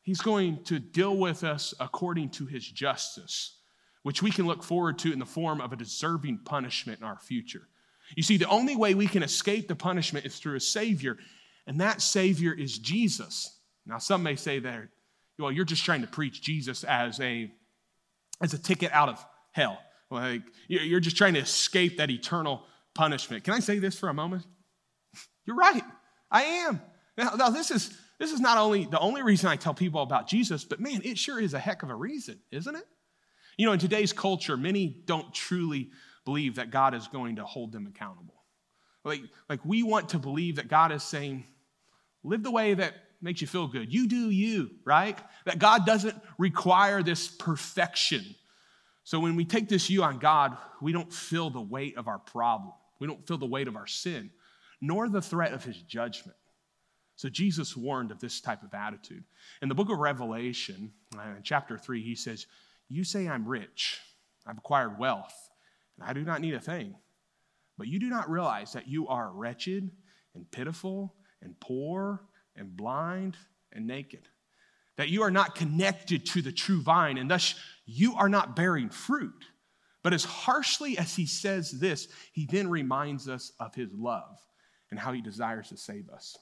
He's 0.03 0.21
going 0.21 0.65
to 0.65 0.79
deal 0.79 1.17
with 1.17 1.45
us 1.45 1.75
according 1.79 2.31
to 2.31 2.47
His 2.47 2.67
justice, 2.67 3.60
which 4.03 4.23
we 4.23 4.31
can 4.31 4.47
look 4.47 4.63
forward 4.63 4.99
to 5.01 5.13
in 5.13 5.19
the 5.19 5.27
form 5.27 5.61
of 5.61 5.73
a 5.73 5.77
deserving 5.77 6.39
punishment 6.45 7.01
in 7.01 7.07
our 7.07 7.19
future. 7.19 7.69
You 8.17 8.23
see, 8.23 8.37
the 8.37 8.49
only 8.49 8.77
way 8.77 8.95
we 8.95 9.07
can 9.07 9.23
escape 9.23 9.69
the 9.69 9.77
punishment 9.77 10.27
is 10.27 10.39
through 10.39 10.57
a 10.57 10.61
Savior, 10.61 11.19
and 11.67 11.81
that 11.81 12.01
Savior 12.01 12.53
is 12.53 12.79
Jesus. 12.79 13.59
Now, 13.87 13.99
some 13.99 14.23
may 14.23 14.37
say 14.37 14.59
that, 14.61 14.89
well, 15.39 15.53
you're 15.53 15.65
just 15.65 15.85
trying 15.85 16.01
to 16.01 16.07
preach 16.07 16.43
Jesus 16.43 16.85
as 16.85 17.21
a, 17.21 17.51
as 18.41 18.55
a 18.55 18.59
ticket 18.59 18.91
out 18.93 19.09
of 19.09 19.25
hell. 19.53 19.79
Like, 20.11 20.43
you're 20.69 21.01
just 21.01 21.17
trying 21.17 21.35
to 21.35 21.41
escape 21.41 21.99
that 21.99 22.11
eternal 22.11 22.63
punishment. 22.95 23.45
Can 23.45 23.55
I 23.55 23.61
say 23.61 23.79
this 23.79 23.99
for 23.99 24.09
a 24.09 24.15
moment? 24.15 24.45
You're 25.47 25.57
right. 25.57 25.85
I 26.31 26.43
am. 26.43 26.81
Now, 27.17 27.31
now, 27.37 27.51
this 27.51 27.71
is 27.71 27.97
this 28.19 28.33
is 28.33 28.41
not 28.41 28.59
only 28.59 28.87
the 28.87 28.99
only 28.99 29.23
reason 29.23 29.49
I 29.49 29.57
tell 29.57 29.75
people 29.75 30.03
about 30.03 30.27
Jesus, 30.27 30.65
but 30.65 30.81
man, 30.81 31.01
it 31.05 31.17
sure 31.17 31.41
is 31.41 31.55
a 31.55 31.59
heck 31.59 31.83
of 31.83 31.91
a 31.91 31.95
reason, 31.95 32.41
isn't 32.51 32.75
it? 32.75 32.85
You 33.61 33.67
know, 33.67 33.73
in 33.73 33.79
today's 33.79 34.15
culture, 34.15 34.57
many 34.57 34.87
don't 35.05 35.35
truly 35.35 35.91
believe 36.25 36.55
that 36.55 36.71
God 36.71 36.95
is 36.95 37.09
going 37.09 37.37
to 37.37 37.45
hold 37.45 37.73
them 37.73 37.87
accountable. 37.87 38.43
Like, 39.05 39.21
like 39.51 39.63
we 39.67 39.83
want 39.83 40.09
to 40.09 40.19
believe 40.19 40.57
that 40.57 40.69
God 40.69 40.93
is 40.93 41.03
saying, 41.03 41.45
live 42.25 42.43
the 42.43 42.51
way 42.51 42.73
that 42.73 42.95
makes 43.21 43.43
you 43.43 43.47
feel 43.47 43.67
good. 43.67 43.93
You 43.93 44.09
do 44.09 44.31
you, 44.31 44.71
right? 44.87 45.19
That 45.45 45.59
God 45.59 45.85
doesn't 45.85 46.19
require 46.39 47.03
this 47.03 47.29
perfection. 47.29 48.25
So 49.05 49.21
when 49.21 49.37
we 49.37 49.45
take 49.45 49.69
this 49.69 49.89
view 49.89 50.05
on 50.05 50.21
God, 50.21 50.57
we 50.81 50.93
don't 50.93 51.13
feel 51.13 51.51
the 51.51 51.61
weight 51.61 51.99
of 51.99 52.09
our 52.09 52.19
problem. 52.19 52.73
We 52.99 53.09
don't 53.09 53.27
feel 53.27 53.37
the 53.37 53.45
weight 53.45 53.69
of 53.69 53.77
our 53.77 53.87
sin, 53.87 54.31
nor 54.81 55.07
the 55.11 55.21
threat 55.21 55.53
of 55.53 55.65
his 55.65 55.77
judgment. 55.83 56.39
So 57.17 57.29
Jesus 57.29 57.77
warned 57.77 58.11
of 58.11 58.21
this 58.21 58.41
type 58.41 58.63
of 58.63 58.73
attitude. 58.73 59.23
In 59.61 59.69
the 59.69 59.75
book 59.75 59.91
of 59.91 59.99
Revelation, 59.99 60.91
uh, 61.15 61.37
in 61.37 61.43
chapter 61.43 61.77
3, 61.77 62.03
he 62.03 62.15
says, 62.15 62.47
You 62.91 63.05
say 63.05 63.29
I'm 63.29 63.47
rich, 63.47 64.01
I've 64.47 64.59
acquired 64.59 64.99
wealth, 64.99 65.33
and 65.97 66.09
I 66.09 66.13
do 66.13 66.23
not 66.23 66.41
need 66.41 66.55
a 66.55 66.61
thing. 66.61 66.97
But 67.79 67.87
you 67.87 68.01
do 68.01 68.11
not 68.11 68.29
realize 68.29 68.73
that 68.73 68.89
you 68.89 69.09
are 69.09 69.31
wretched 69.33 69.91
and 70.35 70.51
pitiful 70.51 71.15
and 71.41 71.59
poor 71.61 72.21
and 72.57 72.77
blind 72.77 73.37
and 73.73 73.87
naked. 73.87 74.29
That 74.97 75.09
you 75.09 75.23
are 75.23 75.31
not 75.31 75.55
connected 75.55 76.27
to 76.27 76.43
the 76.43 76.53
true 76.53 76.83
vine, 76.83 77.17
and 77.17 77.31
thus 77.31 77.55
you 77.87 78.17
are 78.17 78.29
not 78.29 78.57
bearing 78.57 78.91
fruit. 78.91 79.45
But 80.03 80.13
as 80.13 80.25
harshly 80.25 80.99
as 80.99 81.15
he 81.15 81.27
says 81.27 81.71
this, 81.71 82.09
he 82.33 82.47
then 82.47 82.69
reminds 82.69 83.29
us 83.29 83.53
of 83.61 83.75
his 83.75 83.93
love 83.95 84.37
and 84.91 84.99
how 84.99 85.13
he 85.13 85.23
desires 85.23 85.69
to 85.69 85.77
save 85.77 86.11
us. 86.11 86.37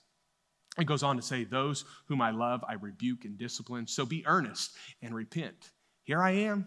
It 0.78 0.86
goes 0.86 1.02
on 1.02 1.16
to 1.16 1.22
say, 1.22 1.44
Those 1.44 1.84
whom 2.06 2.22
I 2.22 2.30
love, 2.30 2.64
I 2.66 2.74
rebuke 2.74 3.24
and 3.26 3.36
discipline. 3.36 3.86
So 3.86 4.06
be 4.06 4.26
earnest 4.26 4.76
and 5.02 5.14
repent. 5.14 5.70
Here 6.08 6.22
I 6.22 6.30
am. 6.30 6.64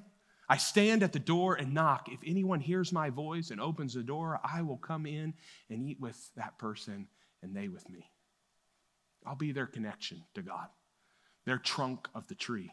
I 0.47 0.57
stand 0.57 1.01
at 1.01 1.13
the 1.13 1.17
door 1.17 1.55
and 1.55 1.73
knock. 1.73 2.09
If 2.11 2.19
anyone 2.23 2.59
hears 2.59 2.91
my 2.91 3.09
voice 3.09 3.49
and 3.49 3.59
opens 3.59 3.95
the 3.95 4.03
door, 4.03 4.39
I 4.43 4.61
will 4.61 4.77
come 4.77 5.07
in 5.07 5.33
and 5.67 5.81
eat 5.81 5.99
with 5.99 6.29
that 6.35 6.59
person 6.59 7.07
and 7.41 7.55
they 7.55 7.67
with 7.67 7.89
me. 7.89 8.07
I'll 9.25 9.35
be 9.35 9.51
their 9.51 9.65
connection 9.65 10.23
to 10.35 10.43
God, 10.43 10.67
their 11.47 11.57
trunk 11.57 12.07
of 12.13 12.27
the 12.27 12.35
tree, 12.35 12.71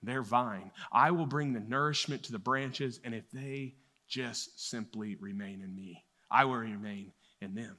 their 0.00 0.22
vine. 0.22 0.70
I 0.92 1.10
will 1.10 1.26
bring 1.26 1.52
the 1.52 1.58
nourishment 1.58 2.22
to 2.22 2.32
the 2.32 2.38
branches, 2.38 3.00
and 3.02 3.12
if 3.12 3.28
they 3.32 3.74
just 4.06 4.70
simply 4.70 5.16
remain 5.16 5.60
in 5.60 5.74
me, 5.74 6.04
I 6.30 6.44
will 6.44 6.54
remain 6.54 7.10
in 7.40 7.56
them, 7.56 7.78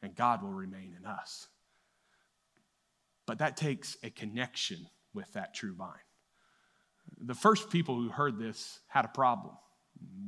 and 0.00 0.16
God 0.16 0.42
will 0.42 0.48
remain 0.48 0.96
in 0.98 1.04
us. 1.04 1.46
But 3.26 3.40
that 3.40 3.58
takes 3.58 3.98
a 4.02 4.08
connection 4.08 4.88
with 5.12 5.30
that 5.34 5.52
true 5.52 5.74
vine. 5.74 5.92
The 7.20 7.34
first 7.34 7.70
people 7.70 7.96
who 7.96 8.08
heard 8.08 8.38
this 8.38 8.80
had 8.88 9.04
a 9.04 9.08
problem. 9.08 9.54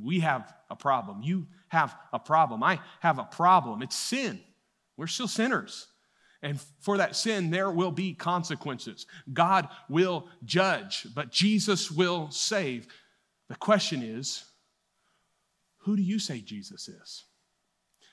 We 0.03 0.21
have 0.21 0.55
a 0.71 0.77
problem. 0.77 1.23
You 1.23 1.47
have 1.69 1.95
a 2.13 2.19
problem. 2.19 2.63
I 2.63 2.81
have 3.01 3.19
a 3.19 3.25
problem. 3.25 3.83
It's 3.83 3.97
sin. 3.97 4.41
We're 4.97 5.07
still 5.07 5.29
sinners. 5.29 5.87
And 6.43 6.61
for 6.81 6.99
that 6.99 7.17
sin, 7.17 7.51
there 7.51 7.71
will 7.71 7.91
be 7.91 8.15
consequences. 8.15 9.07
God 9.33 9.69
will 9.89 10.29
judge, 10.45 11.07
but 11.15 11.33
Jesus 11.33 11.91
will 11.91 12.31
save. 12.31 12.87
The 13.49 13.57
question 13.57 14.03
is 14.03 14.45
who 15.79 15.97
do 15.97 16.03
you 16.03 16.19
say 16.19 16.41
Jesus 16.41 16.89
is? 16.89 17.25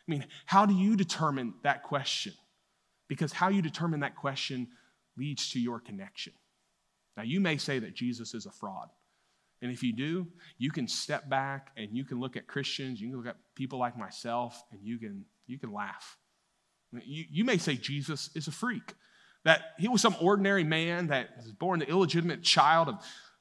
I 0.08 0.12
mean, 0.12 0.26
how 0.46 0.66
do 0.66 0.74
you 0.74 0.96
determine 0.96 1.54
that 1.64 1.84
question? 1.84 2.34
Because 3.08 3.34
how 3.34 3.50
you 3.50 3.62
determine 3.62 4.00
that 4.00 4.16
question 4.16 4.70
leads 5.18 5.50
to 5.52 5.60
your 5.60 5.80
connection. 5.80 6.34
Now, 7.18 7.24
you 7.24 7.40
may 7.40 7.58
say 7.58 7.80
that 7.80 7.94
Jesus 7.94 8.34
is 8.34 8.46
a 8.46 8.52
fraud. 8.52 8.90
And 9.62 9.72
if 9.72 9.82
you 9.84 9.94
do, 9.94 10.28
you 10.58 10.70
can 10.70 10.88
step 10.88 11.30
back 11.30 11.72
and 11.78 11.96
you 11.96 12.04
can 12.04 12.20
look 12.20 12.36
at 12.36 12.46
Christians, 12.46 13.00
you 13.00 13.10
can 13.10 13.18
look 13.18 13.28
at 13.28 13.38
people 13.56 13.80
like 13.80 13.98
myself, 13.98 14.62
and 14.72 14.82
you 14.84 14.98
can, 14.98 15.26
you 15.48 15.58
can 15.58 15.72
laugh. 15.72 16.18
You, 16.92 17.26
you 17.32 17.46
may 17.46 17.58
say 17.58 17.76
Jesus 17.76 18.30
is 18.36 18.48
a 18.48 18.52
freak, 18.52 18.94
that 19.44 19.62
he 19.78 19.88
was 19.88 20.02
some 20.02 20.16
ordinary 20.22 20.64
man 20.64 21.08
that 21.08 21.38
was 21.38 21.52
born 21.52 21.80
the 21.80 21.90
illegitimate 21.90 22.44
child 22.44 22.90
of 22.90 22.96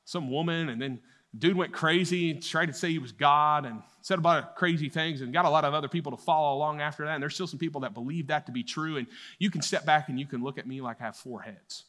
some 0.05 0.31
woman, 0.31 0.69
and 0.69 0.81
then 0.81 1.01
dude 1.37 1.57
went 1.57 1.73
crazy 1.73 2.31
and 2.31 2.43
tried 2.43 2.67
to 2.67 2.73
say 2.73 2.91
he 2.91 2.99
was 2.99 3.13
God 3.13 3.65
and 3.65 3.83
said 4.03 4.19
a 4.19 4.23
lot 4.23 4.43
of 4.43 4.55
crazy 4.55 4.89
things 4.89 5.21
and 5.21 5.33
got 5.33 5.45
a 5.45 5.51
lot 5.51 5.65
of 5.65 5.75
other 5.75 5.89
people 5.89 6.17
to 6.17 6.23
follow 6.23 6.57
along 6.57 6.81
after 6.81 7.05
that. 7.05 7.15
And 7.15 7.23
there's 7.23 7.35
still 7.35 7.47
some 7.47 7.59
people 7.59 7.81
that 7.81 7.95
believe 7.95 8.29
that 8.29 8.47
to 8.47 8.53
be 8.53 8.63
true. 8.63 8.99
And 8.99 9.07
you 9.39 9.51
can 9.51 9.63
step 9.63 9.85
back 9.85 10.09
and 10.09 10.19
you 10.19 10.27
can 10.27 10.43
look 10.43 10.59
at 10.59 10.67
me 10.67 10.81
like 10.81 11.01
I 11.01 11.05
have 11.05 11.17
four 11.17 11.41
heads. 11.41 11.85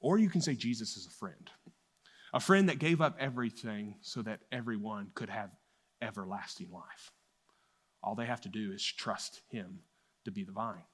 Or 0.00 0.18
you 0.18 0.30
can 0.30 0.40
say 0.40 0.54
Jesus 0.54 0.96
is 0.96 1.06
a 1.06 1.10
friend, 1.10 1.50
a 2.32 2.40
friend 2.40 2.68
that 2.68 2.78
gave 2.78 3.00
up 3.00 3.16
everything 3.18 3.96
so 4.00 4.22
that 4.22 4.40
everyone 4.52 5.10
could 5.14 5.28
have 5.28 5.50
everlasting 6.00 6.70
life. 6.70 7.10
All 8.02 8.14
they 8.14 8.26
have 8.26 8.40
to 8.42 8.48
do 8.48 8.72
is 8.72 8.84
trust 8.84 9.42
him 9.50 9.80
to 10.24 10.30
be 10.30 10.44
the 10.44 10.52
vine 10.52 10.84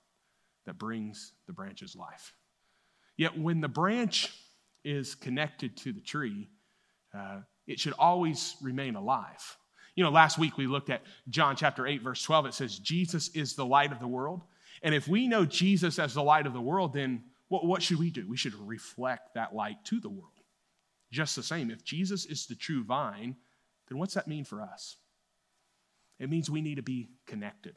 that 0.66 0.78
brings 0.78 1.32
the 1.46 1.52
branches 1.52 1.94
life. 1.94 2.32
Yet 3.16 3.38
when 3.38 3.60
the 3.60 3.68
branch 3.68 4.32
is 4.84 5.14
connected 5.14 5.76
to 5.78 5.92
the 5.92 6.00
tree, 6.00 6.48
uh, 7.16 7.40
it 7.66 7.78
should 7.78 7.94
always 7.98 8.56
remain 8.62 8.96
alive. 8.96 9.56
You 9.94 10.04
know, 10.04 10.10
last 10.10 10.38
week 10.38 10.56
we 10.56 10.66
looked 10.66 10.90
at 10.90 11.02
John 11.28 11.56
chapter 11.56 11.86
8, 11.86 12.02
verse 12.02 12.22
12. 12.22 12.46
It 12.46 12.54
says, 12.54 12.78
Jesus 12.78 13.28
is 13.28 13.54
the 13.54 13.64
light 13.64 13.92
of 13.92 14.00
the 14.00 14.08
world. 14.08 14.42
And 14.82 14.94
if 14.94 15.06
we 15.06 15.28
know 15.28 15.44
Jesus 15.44 15.98
as 15.98 16.14
the 16.14 16.22
light 16.22 16.46
of 16.46 16.52
the 16.52 16.60
world, 16.60 16.92
then 16.92 17.22
what, 17.54 17.66
what 17.66 17.82
should 17.82 17.98
we 17.98 18.10
do? 18.10 18.28
We 18.28 18.36
should 18.36 18.54
reflect 18.54 19.34
that 19.34 19.54
light 19.54 19.84
to 19.84 20.00
the 20.00 20.08
world. 20.08 20.32
Just 21.12 21.36
the 21.36 21.42
same, 21.42 21.70
if 21.70 21.84
Jesus 21.84 22.26
is 22.26 22.46
the 22.46 22.56
true 22.56 22.82
vine, 22.82 23.36
then 23.88 23.98
what's 23.98 24.14
that 24.14 24.26
mean 24.26 24.44
for 24.44 24.60
us? 24.60 24.96
It 26.18 26.28
means 26.28 26.50
we 26.50 26.62
need 26.62 26.76
to 26.76 26.82
be 26.82 27.10
connected. 27.26 27.76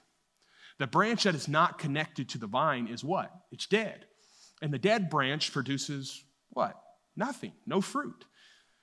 The 0.79 0.87
branch 0.87 1.23
that 1.23 1.35
is 1.35 1.47
not 1.47 1.77
connected 1.77 2.29
to 2.29 2.39
the 2.39 2.47
vine 2.47 2.87
is 2.87 3.03
what? 3.03 3.31
It's 3.51 3.67
dead. 3.67 4.05
And 4.61 4.73
the 4.73 4.79
dead 4.79 5.09
branch 5.09 5.53
produces 5.53 6.23
what? 6.49 6.75
Nothing, 7.15 7.53
no 7.67 7.79
fruit. 7.79 8.25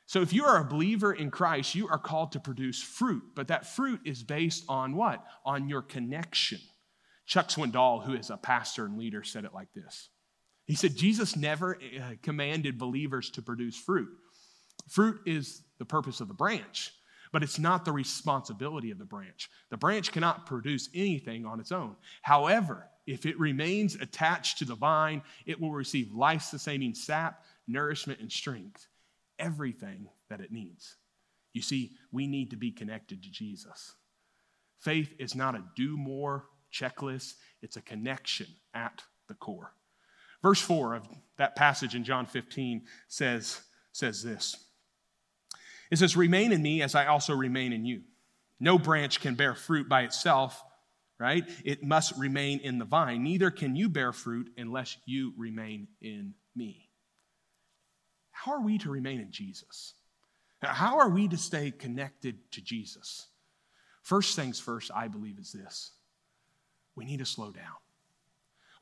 So 0.07 0.21
if 0.21 0.33
you 0.33 0.45
are 0.45 0.61
a 0.61 0.65
believer 0.65 1.13
in 1.13 1.31
Christ, 1.31 1.75
you 1.75 1.89
are 1.89 1.99
called 1.99 2.33
to 2.33 2.41
produce 2.41 2.81
fruit, 2.81 3.23
but 3.35 3.49
that 3.49 3.67
fruit 3.67 4.01
is 4.05 4.23
based 4.23 4.65
on 4.69 4.95
what? 4.95 5.25
On 5.45 5.69
your 5.69 5.83
connection. 5.83 6.61
Chuck 7.27 7.49
Swindoll, 7.49 8.05
who 8.05 8.15
is 8.15 8.31
a 8.31 8.37
pastor 8.37 8.85
and 8.85 8.99
leader, 8.99 9.25
said 9.25 9.45
it 9.45 9.55
like 9.55 9.73
this. 9.75 10.11
He 10.67 10.75
said, 10.75 10.97
Jesus 10.97 11.37
never 11.37 11.77
uh, 11.77 12.15
commanded 12.23 12.79
believers 12.79 13.31
to 13.31 13.43
produce 13.43 13.77
fruit. 13.77 14.09
Fruit 14.89 15.21
is 15.27 15.63
the 15.79 15.85
purpose 15.85 16.21
of 16.21 16.29
the 16.29 16.35
branch, 16.35 16.93
but 17.33 17.43
it's 17.43 17.59
not 17.59 17.85
the 17.85 17.93
responsibility 17.93 18.91
of 18.91 18.99
the 18.99 19.05
branch. 19.05 19.51
The 19.71 19.77
branch 19.77 20.13
cannot 20.13 20.47
produce 20.47 20.89
anything 20.95 21.45
on 21.45 21.61
its 21.61 21.73
own. 21.73 21.97
However, 22.23 22.89
if 23.07 23.27
it 23.27 23.39
remains 23.39 23.97
attached 23.97 24.59
to 24.59 24.65
the 24.65 24.75
vine, 24.75 25.23
it 25.45 25.61
will 25.61 25.73
receive 25.73 26.13
life 26.13 26.43
sustaining 26.43 26.95
sap, 26.95 27.45
nourishment, 27.67 28.21
and 28.21 28.33
strength 28.33 28.87
everything 29.39 30.09
that 30.31 30.41
it 30.41 30.53
needs. 30.53 30.97
You 31.53 31.63
see, 31.63 31.93
we 32.13 32.27
need 32.27 32.51
to 32.51 32.57
be 32.57 32.71
connected 32.71 33.23
to 33.23 33.31
Jesus. 33.31 33.95
Faith 34.81 35.15
is 35.19 35.35
not 35.35 35.55
a 35.55 35.65
do 35.77 35.97
more 35.97 36.47
checklist, 36.73 37.35
it's 37.63 37.77
a 37.77 37.83
connection 37.83 38.47
at 38.75 39.03
the 39.29 39.35
core. 39.35 39.73
Verse 40.45 40.61
4 40.61 40.97
of 40.97 41.09
that 41.39 41.57
passage 41.57 41.95
in 41.95 42.05
John 42.05 42.27
15 42.27 42.83
says, 43.09 43.63
says 43.93 44.23
this 44.23 44.55
It 45.91 45.99
says, 45.99 46.19
Remain 46.19 46.53
in 46.53 46.63
me 46.63 46.83
as 46.83 46.95
I 46.95 47.07
also 47.07 47.35
remain 47.35 47.73
in 47.73 47.87
you. 47.87 48.03
No 48.61 48.79
branch 48.79 49.21
can 49.21 49.37
bear 49.37 49.55
fruit 49.55 49.89
by 49.89 50.03
itself, 50.03 50.63
right? 51.19 51.45
It 51.65 51.83
must 51.83 52.17
remain 52.19 52.61
in 52.61 52.79
the 52.79 52.85
vine. 52.85 53.25
Neither 53.25 53.51
can 53.51 53.75
you 53.75 53.89
bear 53.89 54.13
fruit 54.13 54.51
unless 54.59 54.99
you 55.07 55.33
remain 55.39 55.89
in 56.03 56.35
me. 56.55 56.91
How 58.31 58.53
are 58.53 58.61
we 58.61 58.77
to 58.79 58.91
remain 58.91 59.21
in 59.21 59.33
Jesus? 59.33 59.95
How 60.61 60.99
are 60.99 61.09
we 61.09 61.27
to 61.29 61.39
stay 61.39 61.71
connected 61.71 62.37
to 62.53 62.61
Jesus? 62.61 63.29
First 64.03 64.37
things 64.37 64.61
first, 64.61 64.91
I 64.95 65.09
believe, 65.09 65.39
is 65.39 65.53
this 65.53 65.93
we 66.97 67.07
need 67.07 67.21
to 67.21 67.25
slow 67.25 67.51
down. 67.51 67.73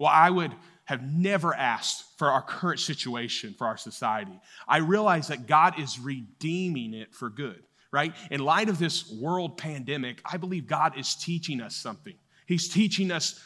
Well, 0.03 0.11
I 0.13 0.31
would 0.31 0.53
have 0.93 1.03
never 1.03 1.55
asked 1.55 2.05
for 2.19 2.29
our 2.29 2.43
current 2.43 2.79
situation 2.79 3.55
for 3.57 3.67
our 3.67 3.79
society. 3.79 4.39
I 4.69 4.77
realize 4.77 5.29
that 5.29 5.47
God 5.47 5.81
is 5.81 5.99
redeeming 5.99 6.93
it 6.93 7.15
for 7.15 7.31
good, 7.31 7.63
right? 7.91 8.15
In 8.31 8.45
light 8.45 8.69
of 8.69 8.79
this 8.79 9.11
world 9.11 9.57
pandemic, 9.57 10.21
I 10.25 10.37
believe 10.37 10.67
God 10.67 10.99
is 10.99 11.15
teaching 11.15 11.63
us 11.63 11.75
something. 11.75 12.15
He's 12.47 12.69
teaching 12.69 13.11
us 13.11 13.43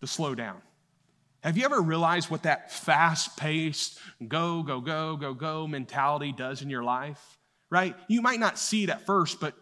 to 0.00 0.06
slow 0.06 0.34
down. 0.34 0.62
Have 1.42 1.58
you 1.58 1.66
ever 1.66 1.82
realized 1.82 2.30
what 2.30 2.44
that 2.44 2.72
fast 2.72 3.36
paced, 3.36 3.98
go, 4.26 4.62
go, 4.62 4.80
go, 4.80 5.16
go, 5.16 5.34
go 5.34 5.66
mentality 5.66 6.32
does 6.32 6.62
in 6.62 6.70
your 6.70 6.84
life? 6.84 7.38
Right? 7.68 7.94
You 8.08 8.22
might 8.22 8.40
not 8.40 8.58
see 8.58 8.84
it 8.84 8.88
at 8.88 9.04
first, 9.04 9.40
but, 9.40 9.54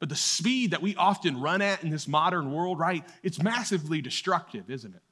but 0.00 0.08
the 0.08 0.16
speed 0.16 0.72
that 0.72 0.82
we 0.82 0.96
often 0.96 1.40
run 1.40 1.62
at 1.62 1.84
in 1.84 1.90
this 1.90 2.08
modern 2.08 2.50
world, 2.50 2.80
right? 2.80 3.04
It's 3.22 3.40
massively 3.40 4.00
destructive, 4.00 4.68
isn't 4.68 4.96
it? 4.96 5.02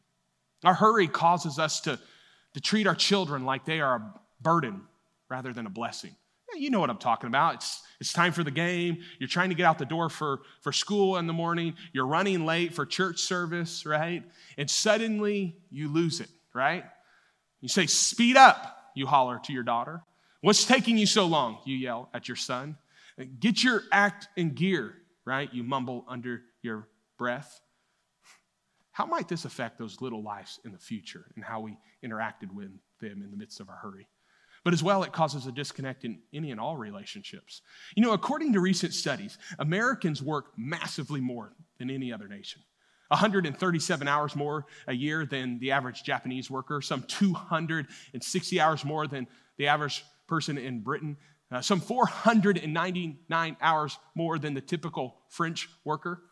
Our 0.64 0.74
hurry 0.74 1.08
causes 1.08 1.58
us 1.58 1.80
to, 1.82 1.98
to 2.54 2.60
treat 2.60 2.86
our 2.86 2.94
children 2.94 3.44
like 3.44 3.64
they 3.64 3.80
are 3.80 3.96
a 3.96 4.14
burden 4.40 4.82
rather 5.28 5.52
than 5.52 5.66
a 5.66 5.70
blessing. 5.70 6.14
You 6.56 6.70
know 6.70 6.80
what 6.80 6.90
I'm 6.90 6.98
talking 6.98 7.26
about. 7.26 7.54
It's, 7.54 7.82
it's 8.00 8.12
time 8.12 8.32
for 8.32 8.44
the 8.44 8.50
game. 8.50 8.98
You're 9.18 9.28
trying 9.28 9.48
to 9.48 9.54
get 9.54 9.66
out 9.66 9.78
the 9.78 9.84
door 9.84 10.08
for, 10.08 10.42
for 10.60 10.72
school 10.72 11.16
in 11.16 11.26
the 11.26 11.32
morning. 11.32 11.74
You're 11.92 12.06
running 12.06 12.46
late 12.46 12.74
for 12.74 12.86
church 12.86 13.20
service, 13.20 13.84
right? 13.84 14.22
And 14.56 14.70
suddenly 14.70 15.56
you 15.70 15.88
lose 15.88 16.20
it, 16.20 16.28
right? 16.54 16.84
You 17.60 17.68
say, 17.68 17.86
Speed 17.86 18.36
up, 18.36 18.92
you 18.94 19.06
holler 19.06 19.40
to 19.44 19.52
your 19.52 19.64
daughter. 19.64 20.02
What's 20.42 20.64
taking 20.64 20.96
you 20.96 21.06
so 21.06 21.26
long? 21.26 21.58
You 21.64 21.76
yell 21.76 22.08
at 22.14 22.28
your 22.28 22.36
son. 22.36 22.76
Get 23.40 23.64
your 23.64 23.82
act 23.90 24.28
in 24.36 24.50
gear, 24.50 24.94
right? 25.24 25.52
You 25.52 25.64
mumble 25.64 26.04
under 26.08 26.42
your 26.62 26.86
breath. 27.18 27.60
How 28.94 29.06
might 29.06 29.26
this 29.26 29.44
affect 29.44 29.76
those 29.76 30.00
little 30.00 30.22
lives 30.22 30.60
in 30.64 30.70
the 30.70 30.78
future 30.78 31.24
and 31.34 31.44
how 31.44 31.58
we 31.58 31.76
interacted 32.04 32.52
with 32.54 32.70
them 33.00 33.22
in 33.22 33.30
the 33.32 33.36
midst 33.36 33.58
of 33.58 33.68
our 33.68 33.74
hurry? 33.74 34.06
But 34.62 34.72
as 34.72 34.84
well, 34.84 35.02
it 35.02 35.12
causes 35.12 35.46
a 35.46 35.52
disconnect 35.52 36.04
in 36.04 36.20
any 36.32 36.52
and 36.52 36.60
all 36.60 36.76
relationships. 36.76 37.60
You 37.96 38.04
know, 38.04 38.12
according 38.12 38.52
to 38.52 38.60
recent 38.60 38.94
studies, 38.94 39.36
Americans 39.58 40.22
work 40.22 40.52
massively 40.56 41.20
more 41.20 41.52
than 41.78 41.90
any 41.90 42.12
other 42.12 42.28
nation. 42.28 42.62
137 43.08 44.06
hours 44.06 44.36
more 44.36 44.64
a 44.86 44.94
year 44.94 45.26
than 45.26 45.58
the 45.58 45.72
average 45.72 46.04
Japanese 46.04 46.48
worker, 46.48 46.80
some 46.80 47.02
260 47.02 48.60
hours 48.60 48.84
more 48.84 49.08
than 49.08 49.26
the 49.56 49.66
average 49.66 50.04
person 50.28 50.56
in 50.56 50.80
Britain, 50.80 51.16
uh, 51.50 51.60
some 51.60 51.80
499 51.80 53.56
hours 53.60 53.98
more 54.14 54.38
than 54.38 54.54
the 54.54 54.60
typical 54.60 55.16
French 55.28 55.68
worker. 55.84 56.22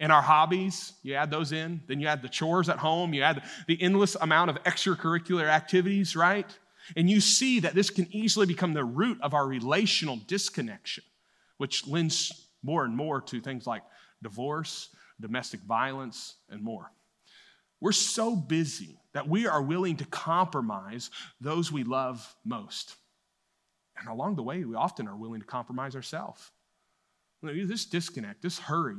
And 0.00 0.10
our 0.10 0.22
hobbies, 0.22 0.92
you 1.02 1.14
add 1.14 1.30
those 1.30 1.52
in. 1.52 1.80
Then 1.86 2.00
you 2.00 2.08
add 2.08 2.20
the 2.20 2.28
chores 2.28 2.68
at 2.68 2.78
home, 2.78 3.14
you 3.14 3.22
add 3.22 3.44
the 3.68 3.80
endless 3.80 4.16
amount 4.16 4.50
of 4.50 4.62
extracurricular 4.64 5.48
activities, 5.48 6.16
right? 6.16 6.50
And 6.96 7.08
you 7.08 7.20
see 7.20 7.60
that 7.60 7.74
this 7.74 7.90
can 7.90 8.08
easily 8.10 8.46
become 8.46 8.74
the 8.74 8.84
root 8.84 9.18
of 9.22 9.34
our 9.34 9.46
relational 9.46 10.18
disconnection, 10.26 11.04
which 11.58 11.86
lends 11.86 12.48
more 12.62 12.84
and 12.84 12.96
more 12.96 13.20
to 13.20 13.40
things 13.40 13.66
like 13.66 13.82
divorce, 14.22 14.88
domestic 15.20 15.60
violence, 15.60 16.34
and 16.50 16.60
more. 16.60 16.90
We're 17.80 17.92
so 17.92 18.34
busy 18.34 18.98
that 19.12 19.28
we 19.28 19.46
are 19.46 19.62
willing 19.62 19.96
to 19.98 20.04
compromise 20.06 21.10
those 21.40 21.70
we 21.70 21.84
love 21.84 22.34
most. 22.44 22.96
And 23.96 24.08
along 24.08 24.36
the 24.36 24.42
way, 24.42 24.64
we 24.64 24.74
often 24.74 25.06
are 25.06 25.16
willing 25.16 25.40
to 25.40 25.46
compromise 25.46 25.94
ourselves. 25.94 26.50
This 27.42 27.84
disconnect, 27.84 28.42
this 28.42 28.58
hurry, 28.58 28.96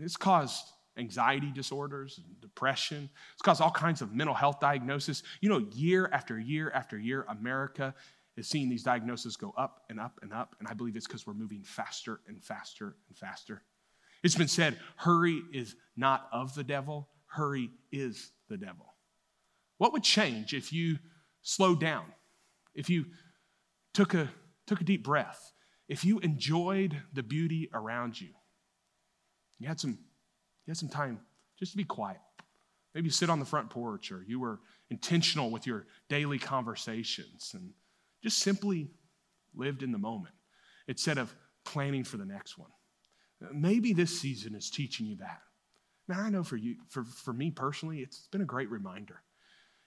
it's 0.00 0.16
caused 0.16 0.64
anxiety 0.96 1.50
disorders, 1.50 2.20
depression. 2.40 3.08
It's 3.32 3.42
caused 3.42 3.60
all 3.60 3.70
kinds 3.70 4.02
of 4.02 4.14
mental 4.14 4.34
health 4.34 4.60
diagnosis. 4.60 5.22
You 5.40 5.48
know, 5.48 5.66
year 5.72 6.08
after 6.12 6.38
year 6.38 6.70
after 6.74 6.98
year, 6.98 7.24
America 7.28 7.94
is 8.36 8.48
seeing 8.48 8.68
these 8.68 8.82
diagnoses 8.82 9.36
go 9.36 9.54
up 9.56 9.82
and 9.90 10.00
up 10.00 10.18
and 10.22 10.32
up. 10.32 10.56
And 10.58 10.68
I 10.68 10.74
believe 10.74 10.96
it's 10.96 11.06
because 11.06 11.26
we're 11.26 11.34
moving 11.34 11.62
faster 11.62 12.20
and 12.26 12.42
faster 12.42 12.96
and 13.08 13.16
faster. 13.16 13.62
It's 14.22 14.34
been 14.36 14.48
said 14.48 14.78
hurry 14.96 15.42
is 15.52 15.74
not 15.96 16.28
of 16.32 16.54
the 16.54 16.64
devil, 16.64 17.08
hurry 17.26 17.70
is 17.90 18.30
the 18.48 18.56
devil. 18.56 18.94
What 19.78 19.92
would 19.92 20.02
change 20.02 20.54
if 20.54 20.72
you 20.72 20.98
slowed 21.42 21.80
down? 21.80 22.04
If 22.74 22.88
you 22.88 23.06
took 23.94 24.14
a, 24.14 24.30
took 24.66 24.80
a 24.80 24.84
deep 24.84 25.04
breath? 25.04 25.52
If 25.88 26.04
you 26.04 26.20
enjoyed 26.20 26.96
the 27.12 27.22
beauty 27.22 27.68
around 27.74 28.20
you? 28.20 28.28
You 29.62 29.68
had 29.68 29.78
some, 29.78 29.90
you 29.90 30.70
had 30.70 30.76
some 30.76 30.88
time 30.88 31.20
just 31.56 31.70
to 31.70 31.76
be 31.76 31.84
quiet. 31.84 32.18
Maybe 32.94 33.06
you 33.06 33.12
sit 33.12 33.30
on 33.30 33.38
the 33.38 33.44
front 33.44 33.70
porch 33.70 34.10
or 34.10 34.24
you 34.26 34.40
were 34.40 34.58
intentional 34.90 35.50
with 35.50 35.68
your 35.68 35.86
daily 36.08 36.40
conversations 36.40 37.52
and 37.54 37.70
just 38.24 38.40
simply 38.40 38.90
lived 39.54 39.84
in 39.84 39.92
the 39.92 39.98
moment 39.98 40.34
instead 40.88 41.16
of 41.16 41.32
planning 41.64 42.02
for 42.02 42.16
the 42.16 42.24
next 42.24 42.58
one. 42.58 42.70
Maybe 43.52 43.92
this 43.92 44.20
season 44.20 44.56
is 44.56 44.68
teaching 44.68 45.06
you 45.06 45.16
that. 45.16 45.42
Now, 46.08 46.20
I 46.22 46.28
know 46.28 46.42
for 46.42 46.56
you, 46.56 46.76
for, 46.88 47.04
for 47.04 47.32
me 47.32 47.52
personally, 47.52 48.00
it's 48.00 48.26
been 48.32 48.42
a 48.42 48.46
great 48.46 48.68
reminder. 48.68 49.22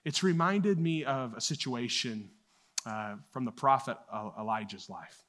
It's 0.05 0.23
reminded 0.23 0.79
me 0.79 1.03
of 1.03 1.33
a 1.33 1.41
situation 1.41 2.29
uh, 2.85 3.15
from 3.31 3.43
the 3.43 3.51
prophet 3.51 3.97
Elijah's 4.39 4.89
life. 4.89 5.25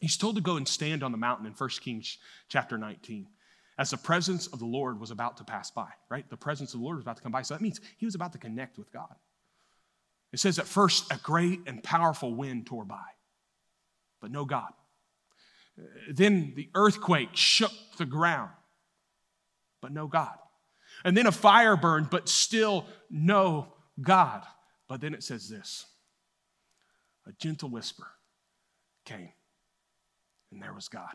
He's 0.00 0.16
told 0.16 0.34
to 0.34 0.42
go 0.42 0.56
and 0.56 0.66
stand 0.66 1.04
on 1.04 1.12
the 1.12 1.18
mountain 1.18 1.46
in 1.46 1.52
1 1.52 1.70
Kings 1.80 2.18
chapter 2.48 2.76
19 2.76 3.28
as 3.80 3.88
the 3.88 3.96
presence 3.96 4.46
of 4.48 4.58
the 4.58 4.66
Lord 4.66 5.00
was 5.00 5.10
about 5.10 5.38
to 5.38 5.44
pass 5.44 5.70
by, 5.70 5.88
right? 6.10 6.28
The 6.28 6.36
presence 6.36 6.74
of 6.74 6.80
the 6.80 6.84
Lord 6.84 6.98
was 6.98 7.02
about 7.02 7.16
to 7.16 7.22
come 7.22 7.32
by. 7.32 7.40
So 7.40 7.54
that 7.54 7.62
means 7.62 7.80
he 7.96 8.04
was 8.04 8.14
about 8.14 8.32
to 8.32 8.38
connect 8.38 8.76
with 8.76 8.92
God. 8.92 9.14
It 10.34 10.38
says 10.38 10.58
at 10.58 10.66
first, 10.66 11.10
a 11.10 11.16
great 11.16 11.60
and 11.66 11.82
powerful 11.82 12.34
wind 12.34 12.66
tore 12.66 12.84
by, 12.84 13.08
but 14.20 14.30
no 14.30 14.44
God. 14.44 14.70
Then 16.12 16.52
the 16.54 16.68
earthquake 16.74 17.30
shook 17.32 17.72
the 17.96 18.04
ground, 18.04 18.50
but 19.80 19.92
no 19.92 20.06
God. 20.08 20.36
And 21.02 21.16
then 21.16 21.26
a 21.26 21.32
fire 21.32 21.74
burned, 21.74 22.10
but 22.10 22.28
still 22.28 22.84
no 23.08 23.72
God. 23.98 24.42
But 24.88 25.00
then 25.00 25.14
it 25.14 25.22
says 25.22 25.48
this 25.48 25.86
a 27.26 27.32
gentle 27.32 27.70
whisper 27.70 28.08
came, 29.06 29.32
and 30.52 30.62
there 30.62 30.74
was 30.74 30.88
God. 30.88 31.14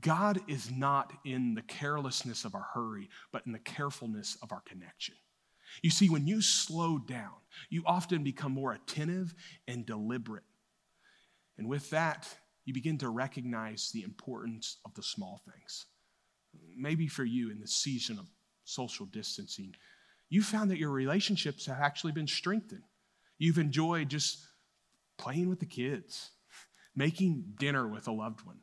God 0.00 0.40
is 0.48 0.70
not 0.70 1.12
in 1.24 1.54
the 1.54 1.62
carelessness 1.62 2.44
of 2.44 2.54
our 2.54 2.66
hurry, 2.74 3.08
but 3.32 3.46
in 3.46 3.52
the 3.52 3.58
carefulness 3.58 4.36
of 4.42 4.52
our 4.52 4.62
connection. 4.62 5.14
You 5.82 5.90
see, 5.90 6.08
when 6.08 6.26
you 6.26 6.40
slow 6.40 6.98
down, 6.98 7.34
you 7.68 7.82
often 7.86 8.22
become 8.22 8.52
more 8.52 8.72
attentive 8.72 9.34
and 9.68 9.84
deliberate. 9.84 10.44
And 11.58 11.68
with 11.68 11.90
that, 11.90 12.28
you 12.64 12.74
begin 12.74 12.98
to 12.98 13.08
recognize 13.08 13.90
the 13.92 14.02
importance 14.02 14.78
of 14.84 14.94
the 14.94 15.02
small 15.02 15.40
things. 15.44 15.86
Maybe 16.76 17.06
for 17.06 17.24
you 17.24 17.50
in 17.50 17.60
the 17.60 17.66
season 17.66 18.18
of 18.18 18.26
social 18.64 19.06
distancing, 19.06 19.74
you 20.28 20.42
found 20.42 20.70
that 20.70 20.78
your 20.78 20.90
relationships 20.90 21.66
have 21.66 21.78
actually 21.80 22.12
been 22.12 22.26
strengthened. 22.26 22.82
You've 23.38 23.58
enjoyed 23.58 24.08
just 24.08 24.44
playing 25.18 25.48
with 25.48 25.60
the 25.60 25.66
kids, 25.66 26.30
making 26.96 27.54
dinner 27.58 27.86
with 27.86 28.08
a 28.08 28.12
loved 28.12 28.44
one, 28.44 28.58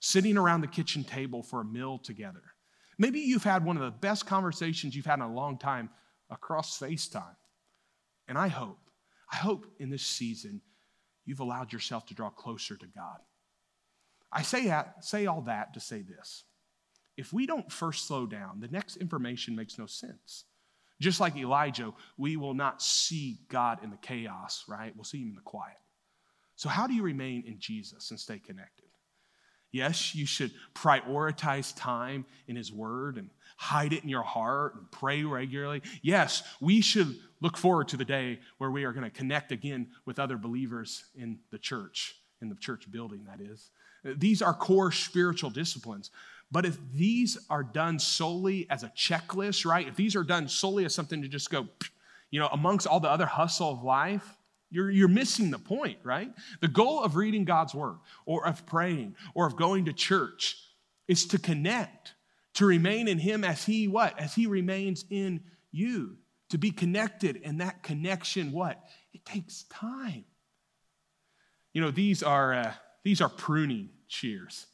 sitting 0.00 0.36
around 0.36 0.60
the 0.60 0.68
kitchen 0.68 1.04
table 1.04 1.42
for 1.42 1.60
a 1.60 1.64
meal 1.64 1.98
together. 1.98 2.42
Maybe 2.98 3.20
you've 3.20 3.44
had 3.44 3.64
one 3.64 3.76
of 3.76 3.82
the 3.82 3.90
best 3.90 4.26
conversations 4.26 4.94
you've 4.94 5.06
had 5.06 5.20
in 5.20 5.22
a 5.22 5.32
long 5.32 5.58
time 5.58 5.90
across 6.30 6.78
FaceTime. 6.78 7.36
And 8.26 8.36
I 8.36 8.48
hope, 8.48 8.78
I 9.32 9.36
hope 9.36 9.66
in 9.78 9.90
this 9.90 10.02
season 10.02 10.60
you've 11.24 11.40
allowed 11.40 11.72
yourself 11.72 12.06
to 12.06 12.14
draw 12.14 12.30
closer 12.30 12.76
to 12.76 12.86
God. 12.86 13.18
I 14.32 14.42
say, 14.42 14.66
that, 14.66 15.04
say 15.04 15.26
all 15.26 15.42
that 15.42 15.74
to 15.74 15.80
say 15.80 16.02
this. 16.02 16.44
If 17.16 17.32
we 17.32 17.46
don't 17.46 17.70
first 17.72 18.06
slow 18.06 18.26
down, 18.26 18.60
the 18.60 18.68
next 18.68 18.96
information 18.96 19.56
makes 19.56 19.78
no 19.78 19.86
sense. 19.86 20.44
Just 21.00 21.20
like 21.20 21.36
Elijah, 21.36 21.92
we 22.16 22.36
will 22.36 22.54
not 22.54 22.82
see 22.82 23.38
God 23.48 23.82
in 23.82 23.90
the 23.90 23.96
chaos, 23.96 24.64
right? 24.68 24.94
We'll 24.94 25.04
see 25.04 25.22
him 25.22 25.30
in 25.30 25.34
the 25.34 25.40
quiet. 25.40 25.76
So, 26.56 26.68
how 26.68 26.88
do 26.88 26.94
you 26.94 27.02
remain 27.02 27.44
in 27.46 27.60
Jesus 27.60 28.10
and 28.10 28.18
stay 28.18 28.38
connected? 28.38 28.87
Yes, 29.70 30.14
you 30.14 30.26
should 30.26 30.52
prioritize 30.74 31.76
time 31.76 32.24
in 32.46 32.56
His 32.56 32.72
Word 32.72 33.16
and 33.16 33.30
hide 33.56 33.92
it 33.92 34.02
in 34.02 34.08
your 34.08 34.22
heart 34.22 34.76
and 34.76 34.90
pray 34.90 35.24
regularly. 35.24 35.82
Yes, 36.00 36.42
we 36.60 36.80
should 36.80 37.16
look 37.40 37.56
forward 37.56 37.88
to 37.88 37.96
the 37.96 38.04
day 38.04 38.38
where 38.58 38.70
we 38.70 38.84
are 38.84 38.92
going 38.92 39.04
to 39.04 39.10
connect 39.10 39.52
again 39.52 39.88
with 40.06 40.18
other 40.18 40.38
believers 40.38 41.04
in 41.16 41.38
the 41.50 41.58
church, 41.58 42.14
in 42.40 42.48
the 42.48 42.54
church 42.54 42.90
building, 42.90 43.26
that 43.26 43.40
is. 43.40 43.70
These 44.04 44.42
are 44.42 44.54
core 44.54 44.92
spiritual 44.92 45.50
disciplines. 45.50 46.10
But 46.50 46.64
if 46.64 46.78
these 46.94 47.36
are 47.50 47.62
done 47.62 47.98
solely 47.98 48.66
as 48.70 48.82
a 48.82 48.92
checklist, 48.96 49.66
right? 49.66 49.86
If 49.86 49.96
these 49.96 50.16
are 50.16 50.24
done 50.24 50.48
solely 50.48 50.84
as 50.84 50.94
something 50.94 51.20
to 51.20 51.28
just 51.28 51.50
go, 51.50 51.68
you 52.30 52.40
know, 52.40 52.48
amongst 52.52 52.86
all 52.86 53.00
the 53.00 53.10
other 53.10 53.26
hustle 53.26 53.70
of 53.70 53.82
life, 53.82 54.37
you're, 54.70 54.90
you're 54.90 55.08
missing 55.08 55.50
the 55.50 55.58
point, 55.58 55.98
right? 56.04 56.30
The 56.60 56.68
goal 56.68 57.02
of 57.02 57.16
reading 57.16 57.44
God's 57.44 57.74
word 57.74 57.98
or 58.26 58.46
of 58.46 58.66
praying 58.66 59.16
or 59.34 59.46
of 59.46 59.56
going 59.56 59.86
to 59.86 59.92
church 59.92 60.56
is 61.06 61.26
to 61.28 61.38
connect, 61.38 62.14
to 62.54 62.66
remain 62.66 63.08
in 63.08 63.18
Him 63.18 63.44
as 63.44 63.64
He 63.64 63.88
what? 63.88 64.18
As 64.18 64.34
He 64.34 64.46
remains 64.46 65.04
in 65.10 65.40
you. 65.70 66.16
To 66.50 66.58
be 66.58 66.70
connected, 66.70 67.42
and 67.44 67.60
that 67.60 67.82
connection, 67.82 68.52
what? 68.52 68.82
It 69.12 69.22
takes 69.26 69.64
time. 69.64 70.24
You 71.74 71.82
know, 71.82 71.90
these 71.90 72.22
are 72.22 72.54
uh, 72.54 72.72
these 73.04 73.20
are 73.20 73.28
pruning 73.28 73.90
shears. 74.06 74.66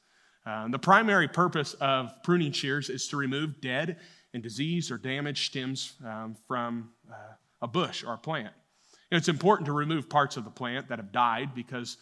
Um, 0.46 0.70
the 0.70 0.78
primary 0.78 1.26
purpose 1.26 1.74
of 1.74 2.12
pruning 2.22 2.52
shears 2.52 2.90
is 2.90 3.08
to 3.08 3.16
remove 3.16 3.60
dead 3.60 3.98
and 4.32 4.42
diseased 4.42 4.90
or 4.92 4.98
damaged 4.98 5.46
stems 5.46 5.94
um, 6.06 6.36
from 6.46 6.90
uh, 7.10 7.34
a 7.60 7.66
bush 7.66 8.04
or 8.04 8.14
a 8.14 8.18
plant. 8.18 8.54
It's 9.14 9.28
important 9.28 9.66
to 9.66 9.72
remove 9.72 10.08
parts 10.08 10.36
of 10.36 10.44
the 10.44 10.50
plant 10.50 10.88
that 10.88 10.98
have 10.98 11.12
died 11.12 11.54
because 11.54 11.98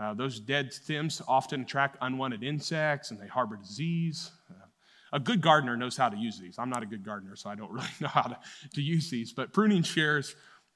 uh, 0.00 0.14
those 0.14 0.40
dead 0.40 0.72
stems 0.72 1.22
often 1.28 1.62
attract 1.62 1.96
unwanted 2.00 2.42
insects 2.42 3.12
and 3.12 3.20
they 3.20 3.28
harbor 3.28 3.56
disease. 3.56 4.32
Uh, 4.50 4.66
a 5.12 5.20
good 5.20 5.40
gardener 5.40 5.76
knows 5.76 5.96
how 5.96 6.08
to 6.08 6.16
use 6.16 6.36
these. 6.40 6.58
I'm 6.58 6.68
not 6.68 6.82
a 6.82 6.86
good 6.86 7.04
gardener, 7.04 7.36
so 7.36 7.48
I 7.48 7.54
don't 7.54 7.70
really 7.72 7.86
know 8.00 8.08
how 8.08 8.22
to, 8.22 8.38
to 8.74 8.82
use 8.82 9.08
these, 9.08 9.32
but 9.32 9.52
pruning 9.52 9.84
shears 9.84 10.34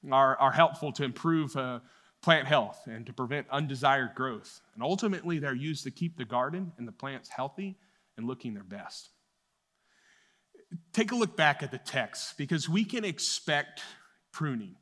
are, 0.09 0.37
are 0.37 0.53
helpful 0.53 0.93
to 0.93 1.03
improve 1.03 1.53
uh, 1.57 1.79
plant 2.21 2.47
health 2.47 2.79
and 2.87 3.05
to 3.05 3.11
prevent 3.11 3.47
undesired 3.49 4.15
growth. 4.15 4.61
And 4.75 4.83
ultimately, 4.83 5.39
they're 5.39 5.53
used 5.53 5.83
to 5.83 5.91
keep 5.91 6.17
the 6.17 6.25
garden 6.25 6.71
and 6.77 6.87
the 6.87 6.93
plants 6.93 7.27
healthy 7.27 7.75
and 8.15 8.25
looking 8.25 8.53
their 8.53 8.63
best. 8.63 9.09
Take 10.93 11.11
a 11.11 11.15
look 11.15 11.35
back 11.35 11.61
at 11.61 11.71
the 11.71 11.77
text 11.77 12.37
because 12.37 12.69
we 12.69 12.85
can 12.85 13.03
expect 13.03 13.81
pruning. 14.31 14.77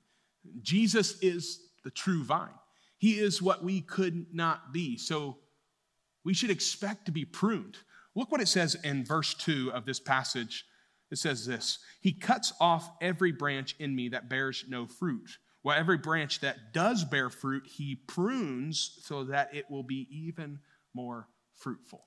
Jesus 0.61 1.19
is 1.21 1.69
the 1.83 1.91
true 1.91 2.23
vine. 2.23 2.49
He 2.97 3.19
is 3.19 3.41
what 3.41 3.63
we 3.63 3.81
could 3.81 4.27
not 4.31 4.71
be. 4.71 4.97
So 4.97 5.37
we 6.23 6.33
should 6.33 6.51
expect 6.51 7.05
to 7.05 7.11
be 7.11 7.25
pruned. 7.25 7.77
Look 8.15 8.31
what 8.31 8.41
it 8.41 8.47
says 8.47 8.75
in 8.83 9.05
verse 9.05 9.33
2 9.33 9.71
of 9.73 9.85
this 9.85 9.99
passage. 9.99 10.65
It 11.09 11.17
says 11.17 11.45
this 11.45 11.79
He 11.99 12.13
cuts 12.13 12.53
off 12.59 12.91
every 13.01 13.31
branch 13.31 13.75
in 13.79 13.95
me 13.95 14.09
that 14.09 14.29
bears 14.29 14.65
no 14.67 14.85
fruit. 14.85 15.37
While 15.63 15.77
every 15.77 15.97
branch 15.97 16.39
that 16.39 16.73
does 16.73 17.03
bear 17.03 17.29
fruit, 17.29 17.67
he 17.67 17.95
prunes 17.95 18.99
so 19.03 19.25
that 19.25 19.53
it 19.53 19.69
will 19.69 19.83
be 19.83 20.07
even 20.11 20.59
more 20.93 21.27
fruitful. 21.55 22.05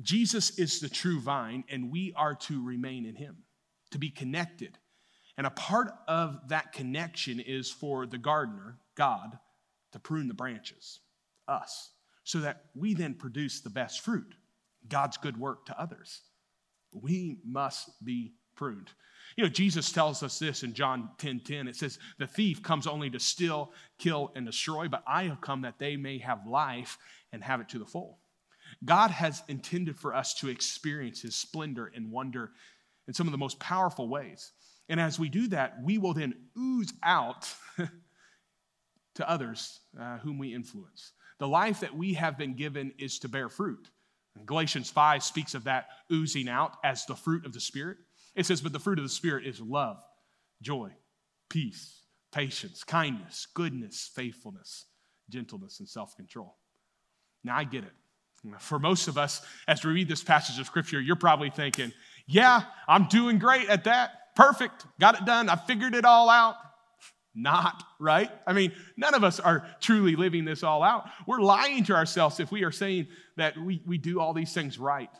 Jesus 0.00 0.58
is 0.58 0.80
the 0.80 0.88
true 0.88 1.20
vine, 1.20 1.64
and 1.68 1.92
we 1.92 2.12
are 2.16 2.34
to 2.34 2.64
remain 2.64 3.04
in 3.04 3.14
him, 3.14 3.44
to 3.90 3.98
be 3.98 4.10
connected 4.10 4.78
and 5.36 5.46
a 5.46 5.50
part 5.50 5.92
of 6.06 6.40
that 6.48 6.72
connection 6.72 7.40
is 7.40 7.70
for 7.70 8.06
the 8.06 8.18
gardener, 8.18 8.78
God, 8.94 9.38
to 9.92 9.98
prune 9.98 10.28
the 10.28 10.34
branches, 10.34 11.00
us, 11.48 11.92
so 12.24 12.40
that 12.40 12.66
we 12.74 12.94
then 12.94 13.14
produce 13.14 13.60
the 13.60 13.70
best 13.70 14.00
fruit, 14.00 14.34
God's 14.88 15.16
good 15.16 15.38
work 15.38 15.66
to 15.66 15.80
others. 15.80 16.20
We 16.92 17.38
must 17.44 18.04
be 18.04 18.34
pruned. 18.54 18.90
You 19.36 19.44
know, 19.44 19.50
Jesus 19.50 19.90
tells 19.90 20.22
us 20.22 20.38
this 20.38 20.62
in 20.62 20.74
John 20.74 21.08
10 21.18 21.40
10. 21.40 21.68
It 21.68 21.76
says, 21.76 21.98
The 22.18 22.26
thief 22.26 22.62
comes 22.62 22.86
only 22.86 23.08
to 23.10 23.18
steal, 23.18 23.72
kill, 23.98 24.32
and 24.36 24.44
destroy, 24.44 24.88
but 24.88 25.02
I 25.06 25.24
have 25.24 25.40
come 25.40 25.62
that 25.62 25.78
they 25.78 25.96
may 25.96 26.18
have 26.18 26.46
life 26.46 26.98
and 27.32 27.42
have 27.42 27.60
it 27.60 27.68
to 27.70 27.78
the 27.78 27.86
full. 27.86 28.18
God 28.84 29.10
has 29.10 29.42
intended 29.48 29.98
for 29.98 30.14
us 30.14 30.34
to 30.34 30.48
experience 30.48 31.22
his 31.22 31.34
splendor 31.34 31.90
and 31.94 32.10
wonder 32.10 32.50
in 33.08 33.14
some 33.14 33.26
of 33.26 33.32
the 33.32 33.38
most 33.38 33.58
powerful 33.58 34.08
ways. 34.08 34.52
And 34.88 35.00
as 35.00 35.18
we 35.18 35.28
do 35.28 35.48
that, 35.48 35.82
we 35.82 35.98
will 35.98 36.14
then 36.14 36.34
ooze 36.58 36.92
out 37.02 37.48
to 39.14 39.28
others 39.28 39.80
uh, 39.98 40.18
whom 40.18 40.38
we 40.38 40.54
influence. 40.54 41.12
The 41.38 41.48
life 41.48 41.80
that 41.80 41.96
we 41.96 42.14
have 42.14 42.38
been 42.38 42.54
given 42.54 42.92
is 42.98 43.18
to 43.20 43.28
bear 43.28 43.48
fruit. 43.48 43.88
And 44.36 44.46
Galatians 44.46 44.90
5 44.90 45.22
speaks 45.22 45.54
of 45.54 45.64
that 45.64 45.86
oozing 46.10 46.48
out 46.48 46.76
as 46.84 47.04
the 47.06 47.16
fruit 47.16 47.44
of 47.44 47.52
the 47.52 47.60
Spirit. 47.60 47.98
It 48.34 48.46
says, 48.46 48.60
But 48.60 48.72
the 48.72 48.78
fruit 48.78 48.98
of 48.98 49.04
the 49.04 49.10
Spirit 49.10 49.46
is 49.46 49.60
love, 49.60 50.02
joy, 50.62 50.90
peace, 51.48 52.02
patience, 52.32 52.82
kindness, 52.84 53.46
goodness, 53.54 54.10
faithfulness, 54.14 54.86
gentleness, 55.28 55.80
and 55.80 55.88
self 55.88 56.16
control. 56.16 56.56
Now, 57.44 57.56
I 57.56 57.64
get 57.64 57.84
it. 57.84 57.92
For 58.58 58.78
most 58.78 59.06
of 59.06 59.18
us, 59.18 59.40
as 59.68 59.84
we 59.84 59.92
read 59.92 60.08
this 60.08 60.24
passage 60.24 60.58
of 60.58 60.66
Scripture, 60.66 61.00
you're 61.00 61.14
probably 61.14 61.50
thinking, 61.50 61.92
Yeah, 62.26 62.62
I'm 62.88 63.06
doing 63.06 63.38
great 63.38 63.68
at 63.68 63.84
that. 63.84 64.21
Perfect. 64.34 64.86
Got 64.98 65.20
it 65.20 65.24
done. 65.24 65.48
I 65.48 65.56
figured 65.56 65.94
it 65.94 66.04
all 66.04 66.28
out. 66.28 66.56
Not, 67.34 67.82
right? 67.98 68.30
I 68.46 68.52
mean, 68.52 68.72
none 68.96 69.14
of 69.14 69.24
us 69.24 69.40
are 69.40 69.66
truly 69.80 70.16
living 70.16 70.44
this 70.44 70.62
all 70.62 70.82
out. 70.82 71.08
We're 71.26 71.40
lying 71.40 71.84
to 71.84 71.94
ourselves 71.94 72.40
if 72.40 72.52
we 72.52 72.62
are 72.64 72.70
saying 72.70 73.06
that 73.36 73.56
we, 73.56 73.82
we 73.86 73.96
do 73.96 74.20
all 74.20 74.34
these 74.34 74.52
things 74.52 74.78
right. 74.78 75.10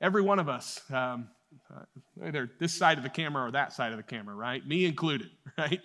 Every 0.00 0.22
one 0.22 0.40
of 0.40 0.48
us, 0.48 0.80
um, 0.90 1.28
uh, 1.74 1.82
either 2.26 2.50
this 2.58 2.74
side 2.74 2.98
of 2.98 3.04
the 3.04 3.10
camera 3.10 3.46
or 3.46 3.52
that 3.52 3.72
side 3.72 3.92
of 3.92 3.98
the 3.98 4.02
camera, 4.02 4.34
right? 4.34 4.66
Me 4.66 4.84
included, 4.84 5.30
right? 5.58 5.80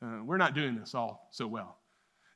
Uh, 0.00 0.20
we're 0.24 0.36
not 0.36 0.54
doing 0.54 0.76
this 0.76 0.94
all 0.94 1.28
so 1.32 1.48
well. 1.48 1.78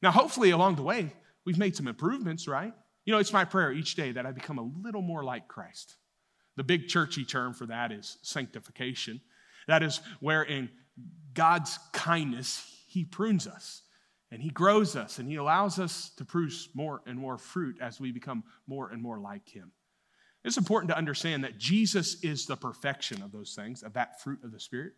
Now, 0.03 0.11
hopefully, 0.11 0.51
along 0.51 0.77
the 0.77 0.83
way, 0.83 1.13
we've 1.45 1.59
made 1.59 1.77
some 1.77 1.87
improvements, 1.87 2.49
right? 2.49 2.73
You 3.05 3.13
know, 3.13 3.19
it's 3.19 3.33
my 3.33 3.45
prayer 3.45 3.71
each 3.71 3.95
day 3.95 4.13
that 4.13 4.27
I 4.27 4.33
become 4.33 4.59
a 4.59 4.71
little 4.83 5.03
more 5.03 5.23
like 5.23 5.47
Christ. 5.47 5.97
The 6.57 6.65
big 6.65 6.89
churchy 6.89 7.25
term 7.25 7.55
for 7.55 7.67
that 7.67 7.93
is 7.93 8.19
sanctification. 8.23 9.21
That 9.71 9.85
is 9.85 10.01
where 10.19 10.43
in 10.43 10.69
God's 11.33 11.79
kindness, 11.93 12.61
He 12.89 13.05
prunes 13.05 13.47
us 13.47 13.83
and 14.33 14.43
He 14.43 14.51
grows 14.51 14.97
us 14.97 15.21
and 15.21 15.29
He 15.29 15.37
allows 15.37 15.79
us 15.79 16.11
to 16.17 16.25
produce 16.25 16.69
more 16.75 17.03
and 17.07 17.17
more 17.17 17.39
fruit 17.39 17.77
as 17.81 18.01
we 18.01 18.11
become 18.11 18.43
more 18.67 18.91
and 18.91 19.01
more 19.01 19.21
like 19.21 19.49
Him. 19.49 19.71
It's 20.45 20.57
important 20.57 20.91
to 20.91 20.99
understand 20.99 21.45
that 21.45 21.57
Jesus 21.57 22.25
is 22.25 22.47
the 22.47 22.57
perfection 22.57 23.23
of 23.23 23.31
those 23.31 23.55
things, 23.55 23.85
of 23.85 23.93
that 23.93 24.21
fruit 24.21 24.43
of 24.43 24.51
the 24.51 24.59
Spirit. 24.59 24.95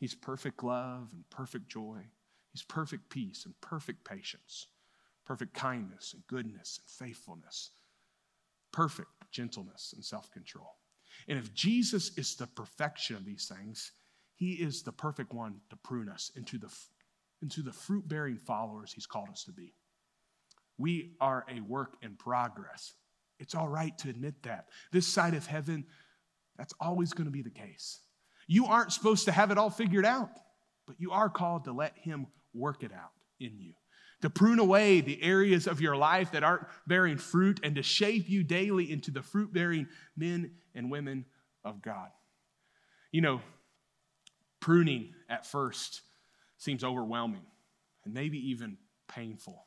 He's 0.00 0.16
perfect 0.16 0.64
love 0.64 1.06
and 1.12 1.22
perfect 1.30 1.68
joy. 1.68 2.00
He's 2.50 2.64
perfect 2.64 3.08
peace 3.08 3.44
and 3.44 3.54
perfect 3.60 4.04
patience, 4.04 4.66
perfect 5.24 5.54
kindness 5.54 6.14
and 6.14 6.26
goodness 6.26 6.80
and 6.80 7.08
faithfulness, 7.08 7.70
perfect 8.72 9.08
gentleness 9.30 9.92
and 9.94 10.04
self 10.04 10.32
control. 10.32 10.74
And 11.28 11.38
if 11.38 11.54
Jesus 11.54 12.18
is 12.18 12.34
the 12.34 12.48
perfection 12.48 13.14
of 13.14 13.24
these 13.24 13.46
things, 13.46 13.92
he 14.36 14.52
is 14.52 14.82
the 14.82 14.92
perfect 14.92 15.32
one 15.32 15.60
to 15.70 15.76
prune 15.76 16.08
us 16.08 16.30
into 16.36 16.58
the, 16.58 16.68
into 17.42 17.62
the 17.62 17.72
fruit 17.72 18.06
bearing 18.06 18.36
followers 18.36 18.92
He's 18.92 19.06
called 19.06 19.30
us 19.30 19.44
to 19.44 19.52
be. 19.52 19.74
We 20.78 21.16
are 21.20 21.44
a 21.50 21.60
work 21.60 21.94
in 22.02 22.16
progress. 22.16 22.94
It's 23.40 23.54
all 23.54 23.68
right 23.68 23.96
to 23.98 24.10
admit 24.10 24.42
that. 24.42 24.66
This 24.92 25.06
side 25.06 25.34
of 25.34 25.46
heaven, 25.46 25.86
that's 26.58 26.74
always 26.80 27.14
going 27.14 27.24
to 27.24 27.30
be 27.30 27.42
the 27.42 27.50
case. 27.50 28.00
You 28.46 28.66
aren't 28.66 28.92
supposed 28.92 29.24
to 29.24 29.32
have 29.32 29.50
it 29.50 29.58
all 29.58 29.70
figured 29.70 30.06
out, 30.06 30.30
but 30.86 30.96
you 30.98 31.12
are 31.12 31.30
called 31.30 31.64
to 31.64 31.72
let 31.72 31.96
Him 31.96 32.26
work 32.52 32.82
it 32.82 32.92
out 32.92 33.12
in 33.40 33.58
you, 33.58 33.72
to 34.20 34.30
prune 34.30 34.58
away 34.58 35.00
the 35.00 35.22
areas 35.22 35.66
of 35.66 35.80
your 35.80 35.96
life 35.96 36.32
that 36.32 36.44
aren't 36.44 36.66
bearing 36.86 37.16
fruit, 37.16 37.58
and 37.62 37.74
to 37.76 37.82
shape 37.82 38.28
you 38.28 38.44
daily 38.44 38.90
into 38.90 39.10
the 39.10 39.22
fruit 39.22 39.52
bearing 39.52 39.88
men 40.14 40.52
and 40.74 40.90
women 40.90 41.24
of 41.64 41.80
God. 41.80 42.08
You 43.12 43.22
know, 43.22 43.40
Pruning 44.60 45.14
at 45.28 45.46
first 45.46 46.02
seems 46.58 46.82
overwhelming 46.82 47.46
and 48.04 48.14
maybe 48.14 48.38
even 48.50 48.78
painful. 49.08 49.66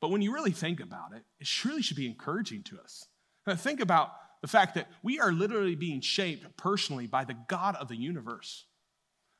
But 0.00 0.10
when 0.10 0.22
you 0.22 0.32
really 0.32 0.52
think 0.52 0.80
about 0.80 1.12
it, 1.14 1.22
it 1.40 1.46
surely 1.46 1.82
should 1.82 1.96
be 1.96 2.06
encouraging 2.06 2.62
to 2.64 2.80
us. 2.80 3.06
Now, 3.46 3.54
think 3.54 3.80
about 3.80 4.10
the 4.40 4.48
fact 4.48 4.74
that 4.74 4.88
we 5.02 5.20
are 5.20 5.32
literally 5.32 5.76
being 5.76 6.00
shaped 6.00 6.56
personally 6.56 7.06
by 7.06 7.24
the 7.24 7.36
God 7.48 7.76
of 7.76 7.88
the 7.88 7.96
universe. 7.96 8.66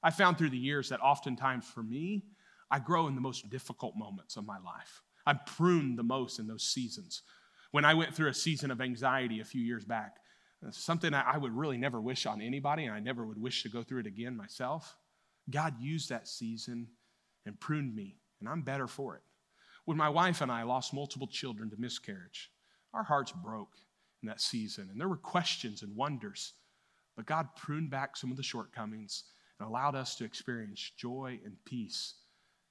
I 0.03 0.11
found 0.11 0.39
through 0.39 0.51
the 0.51 0.59
years 0.59 0.89
that 0.89 1.01
oftentimes 1.01 1.67
for 1.67 1.83
me, 1.83 2.25
I 2.71 2.79
grow 2.79 3.07
in 3.07 3.15
the 3.15 3.21
most 3.21 3.51
difficult 3.51 3.97
moments 3.97 4.37
of 4.37 4.47
my 4.47 4.59
life. 4.59 5.03
I'm 5.27 5.41
pruned 5.47 5.99
the 5.99 6.05
most 6.05 6.39
in 6.39 6.47
those 6.47 6.65
seasons. 6.65 7.23
When 7.71 7.85
I 7.85 7.95
went 7.95 8.15
through 8.15 8.29
a 8.29 8.35
season 8.35 8.71
of 8.71 8.81
anxiety 8.81 9.41
a 9.41 9.45
few 9.45 9.63
years 9.63 9.85
back, 9.85 10.17
something 10.71 11.13
I 11.13 11.37
would 11.37 11.57
really 11.57 11.77
never 11.77 12.01
wish 12.01 12.27
on 12.27 12.41
anybody, 12.41 12.85
and 12.85 12.95
I 12.95 13.01
never 13.01 13.27
would 13.27 13.41
wish 13.41 13.63
to 13.63 13.69
go 13.69 13.83
through 13.83 14.01
it 14.01 14.07
again 14.07 14.37
myself. 14.37 14.97
God 15.51 15.75
used 15.81 16.09
that 16.09 16.29
season 16.29 16.89
and 17.45 17.59
pruned 17.59 17.95
me, 17.95 18.17
and 18.41 18.49
I'm 18.49 18.63
better 18.63 18.87
for 18.87 19.17
it. 19.17 19.23
When 19.85 19.97
my 19.97 20.09
wife 20.09 20.41
and 20.41 20.53
I 20.53 20.63
lost 20.63 20.95
multiple 20.95 21.27
children 21.27 21.71
to 21.71 21.77
miscarriage, 21.77 22.51
our 22.95 23.03
hearts 23.03 23.33
broke 23.33 23.77
in 24.23 24.29
that 24.29 24.41
season, 24.41 24.89
and 24.91 25.01
there 25.01 25.09
were 25.09 25.17
questions 25.17 25.83
and 25.83 25.97
wonders. 25.97 26.53
But 27.17 27.27
God 27.27 27.49
pruned 27.57 27.91
back 27.91 28.17
some 28.17 28.31
of 28.31 28.37
the 28.37 28.43
shortcomings 28.43 29.25
and 29.59 29.69
allowed 29.69 29.95
us 29.95 30.15
to 30.17 30.25
experience 30.25 30.93
joy 30.97 31.41
and 31.45 31.57
peace 31.65 32.15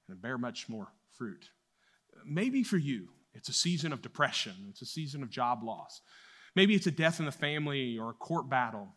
and 0.08 0.20
bear 0.20 0.38
much 0.38 0.68
more 0.68 0.88
fruit. 1.16 1.50
Maybe 2.24 2.62
for 2.62 2.78
you, 2.78 3.08
it's 3.34 3.48
a 3.48 3.54
season 3.54 3.92
of 3.92 4.02
depression, 4.02 4.54
it's 4.70 4.82
a 4.82 4.86
season 4.86 5.22
of 5.22 5.30
job 5.30 5.62
loss. 5.62 6.00
Maybe 6.54 6.74
it's 6.74 6.86
a 6.86 6.90
death 6.90 7.18
in 7.18 7.26
the 7.26 7.32
family 7.32 7.98
or 7.98 8.10
a 8.10 8.14
court 8.14 8.48
battle. 8.48 8.88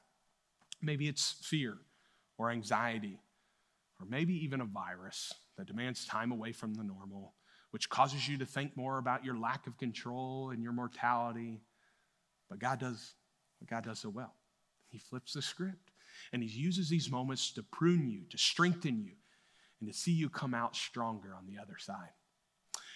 Maybe 0.81 1.07
it's 1.07 1.35
fear 1.41 1.77
or 2.37 2.51
anxiety, 2.51 3.19
or 3.99 4.05
maybe 4.07 4.33
even 4.43 4.59
a 4.61 4.65
virus 4.65 5.33
that 5.57 5.67
demands 5.67 6.05
time 6.05 6.31
away 6.31 6.51
from 6.51 6.73
the 6.73 6.83
normal, 6.83 7.33
which 7.71 7.89
causes 7.89 8.27
you 8.27 8.37
to 8.37 8.45
think 8.45 8.75
more 8.75 8.97
about 8.97 9.23
your 9.23 9.37
lack 9.37 9.67
of 9.67 9.77
control 9.77 10.49
and 10.49 10.61
your 10.61 10.73
mortality. 10.73 11.61
But 12.49 12.59
God 12.59 12.79
does 12.79 13.13
what 13.59 13.69
God 13.69 13.85
does 13.85 13.99
so 13.99 14.09
well. 14.09 14.33
He 14.89 14.97
flips 14.97 15.33
the 15.33 15.41
script 15.41 15.91
and 16.33 16.43
he 16.43 16.49
uses 16.49 16.89
these 16.89 17.09
moments 17.09 17.51
to 17.53 17.63
prune 17.63 18.09
you, 18.09 18.23
to 18.29 18.37
strengthen 18.37 19.01
you, 19.01 19.13
and 19.79 19.91
to 19.91 19.97
see 19.97 20.11
you 20.11 20.29
come 20.29 20.53
out 20.53 20.75
stronger 20.75 21.33
on 21.35 21.45
the 21.47 21.61
other 21.61 21.77
side. 21.77 22.11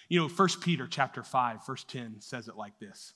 You 0.10 0.19
know, 0.19 0.28
1 0.28 0.48
Peter 0.62 0.88
chapter 0.88 1.24
5, 1.24 1.65
verse 1.65 1.84
10 1.84 2.17
says 2.19 2.48
it 2.48 2.56
like 2.56 2.80
this 2.80 3.13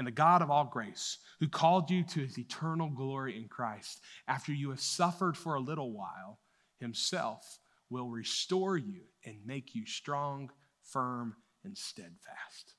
and 0.00 0.06
the 0.06 0.10
God 0.10 0.40
of 0.40 0.50
all 0.50 0.64
grace, 0.64 1.18
who 1.40 1.46
called 1.46 1.90
you 1.90 2.02
to 2.02 2.20
his 2.20 2.38
eternal 2.38 2.88
glory 2.88 3.36
in 3.36 3.48
Christ, 3.48 4.00
after 4.26 4.50
you 4.50 4.70
have 4.70 4.80
suffered 4.80 5.36
for 5.36 5.56
a 5.56 5.60
little 5.60 5.92
while, 5.92 6.38
himself 6.78 7.58
will 7.90 8.08
restore 8.08 8.78
you 8.78 9.02
and 9.26 9.36
make 9.44 9.74
you 9.74 9.84
strong, 9.84 10.50
firm, 10.90 11.36
and 11.64 11.76
steadfast. 11.76 12.76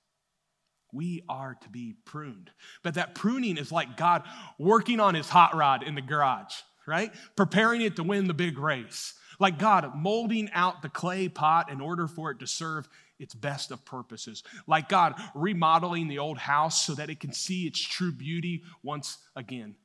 We 0.91 1.21
are 1.29 1.55
to 1.61 1.69
be 1.69 1.93
pruned. 2.05 2.49
But 2.81 2.95
that 2.95 3.13
pruning 3.13 3.57
is 3.57 3.71
like 3.71 3.97
God 3.97 4.23
working 4.57 4.99
on 4.99 5.13
his 5.13 5.29
hot 5.29 5.55
rod 5.55 5.83
in 5.83 5.93
the 5.93 6.01
garage, 6.01 6.55
right? 6.87 7.13
Preparing 7.35 7.81
it 7.81 7.97
to 7.97 8.03
win 8.03 8.27
the 8.27 8.33
big 8.33 8.57
race. 8.57 9.13
Like 9.39 9.59
God 9.59 9.95
molding 9.95 10.49
out 10.53 10.81
the 10.81 10.89
clay 10.89 11.29
pot 11.29 11.71
in 11.71 11.81
order 11.81 12.07
for 12.07 12.31
it 12.31 12.39
to 12.39 12.47
serve 12.47 12.89
its 13.21 13.35
best 13.35 13.71
of 13.71 13.85
purposes. 13.85 14.43
Like 14.67 14.89
God 14.89 15.13
remodeling 15.35 16.07
the 16.07 16.19
old 16.19 16.37
house 16.37 16.85
so 16.85 16.95
that 16.95 17.09
it 17.09 17.19
can 17.19 17.31
see 17.31 17.67
its 17.67 17.79
true 17.79 18.11
beauty 18.11 18.63
once 18.83 19.17
again. 19.35 19.75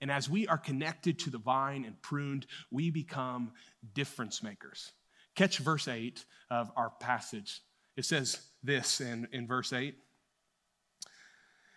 And 0.00 0.10
as 0.10 0.28
we 0.30 0.46
are 0.46 0.58
connected 0.58 1.18
to 1.20 1.30
the 1.30 1.38
vine 1.38 1.84
and 1.84 2.00
pruned, 2.00 2.46
we 2.70 2.90
become 2.90 3.52
difference 3.94 4.42
makers. 4.42 4.92
Catch 5.34 5.58
verse 5.58 5.88
8 5.88 6.24
of 6.50 6.70
our 6.76 6.90
passage. 7.00 7.60
It 7.96 8.04
says 8.04 8.40
this 8.62 9.00
in, 9.00 9.26
in 9.32 9.46
verse 9.46 9.72
8 9.72 9.94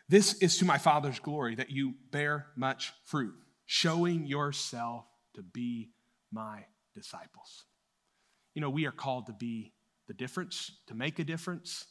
This 0.08 0.34
is 0.36 0.58
to 0.58 0.66
my 0.66 0.78
Father's 0.78 1.20
glory 1.20 1.56
that 1.56 1.70
you 1.70 1.96
bear 2.12 2.48
much 2.56 2.94
fruit, 3.06 3.34
showing 3.66 4.26
yourself 4.26 5.06
to 5.36 5.42
be 5.42 5.90
my 6.32 6.66
disciples. 6.94 7.66
You 8.54 8.62
know, 8.62 8.70
we 8.70 8.86
are 8.86 8.92
called 8.92 9.28
to 9.28 9.34
be 9.34 9.74
the 10.10 10.14
difference, 10.14 10.72
to 10.88 10.96
make 10.96 11.20
a 11.20 11.24
difference. 11.24 11.86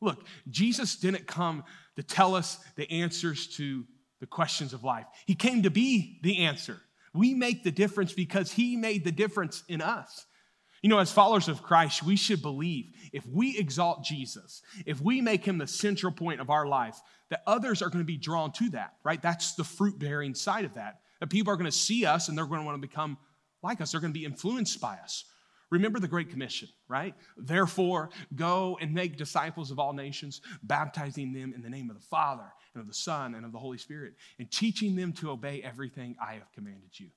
Look, 0.00 0.24
Jesus 0.48 0.96
didn't 0.96 1.26
come 1.26 1.64
to 1.96 2.02
tell 2.02 2.34
us 2.34 2.58
the 2.76 2.90
answers 2.90 3.48
to 3.56 3.84
the 4.20 4.26
questions 4.26 4.72
of 4.72 4.84
life, 4.84 5.04
He 5.26 5.34
came 5.34 5.64
to 5.64 5.70
be 5.70 6.20
the 6.22 6.44
answer. 6.44 6.80
We 7.12 7.34
make 7.34 7.62
the 7.62 7.70
difference 7.70 8.14
because 8.14 8.50
He 8.50 8.76
made 8.76 9.04
the 9.04 9.12
difference 9.12 9.62
in 9.68 9.82
us. 9.82 10.24
You 10.82 10.88
know, 10.88 10.98
as 10.98 11.10
followers 11.10 11.48
of 11.48 11.62
Christ, 11.62 12.02
we 12.02 12.16
should 12.16 12.42
believe 12.42 12.92
if 13.12 13.26
we 13.26 13.58
exalt 13.58 14.04
Jesus, 14.04 14.62
if 14.86 15.00
we 15.00 15.20
make 15.20 15.42
him 15.44 15.56
the 15.56 15.66
central 15.66 16.12
point 16.12 16.42
of 16.42 16.50
our 16.50 16.66
life, 16.66 17.00
that 17.30 17.42
others 17.46 17.80
are 17.80 17.88
going 17.88 18.04
to 18.04 18.06
be 18.06 18.18
drawn 18.18 18.52
to 18.52 18.68
that, 18.70 18.92
right? 19.02 19.20
That's 19.20 19.54
the 19.54 19.64
fruit 19.64 19.98
bearing 19.98 20.34
side 20.34 20.66
of 20.66 20.74
that. 20.74 21.00
That 21.20 21.30
people 21.30 21.52
are 21.52 21.56
going 21.56 21.70
to 21.70 21.72
see 21.72 22.04
us 22.04 22.28
and 22.28 22.36
they're 22.36 22.44
going 22.44 22.60
to 22.60 22.66
want 22.66 22.76
to 22.80 22.86
become 22.86 23.16
like 23.62 23.80
us. 23.80 23.92
They're 23.92 24.00
going 24.00 24.12
to 24.12 24.18
be 24.18 24.26
influenced 24.26 24.78
by 24.78 24.96
us. 25.02 25.24
Remember 25.74 25.98
the 25.98 26.06
Great 26.06 26.30
Commission, 26.30 26.68
right? 26.86 27.16
Therefore, 27.36 28.10
go 28.36 28.78
and 28.80 28.94
make 28.94 29.16
disciples 29.16 29.72
of 29.72 29.80
all 29.80 29.92
nations, 29.92 30.40
baptizing 30.62 31.32
them 31.32 31.52
in 31.52 31.62
the 31.62 31.68
name 31.68 31.90
of 31.90 31.96
the 31.96 32.06
Father 32.06 32.46
and 32.74 32.80
of 32.80 32.86
the 32.86 32.94
Son 32.94 33.34
and 33.34 33.44
of 33.44 33.50
the 33.50 33.58
Holy 33.58 33.76
Spirit, 33.76 34.14
and 34.38 34.48
teaching 34.52 34.94
them 34.94 35.12
to 35.14 35.32
obey 35.32 35.62
everything 35.62 36.14
I 36.24 36.34
have 36.34 36.52
commanded 36.52 36.90
you. 37.00 37.08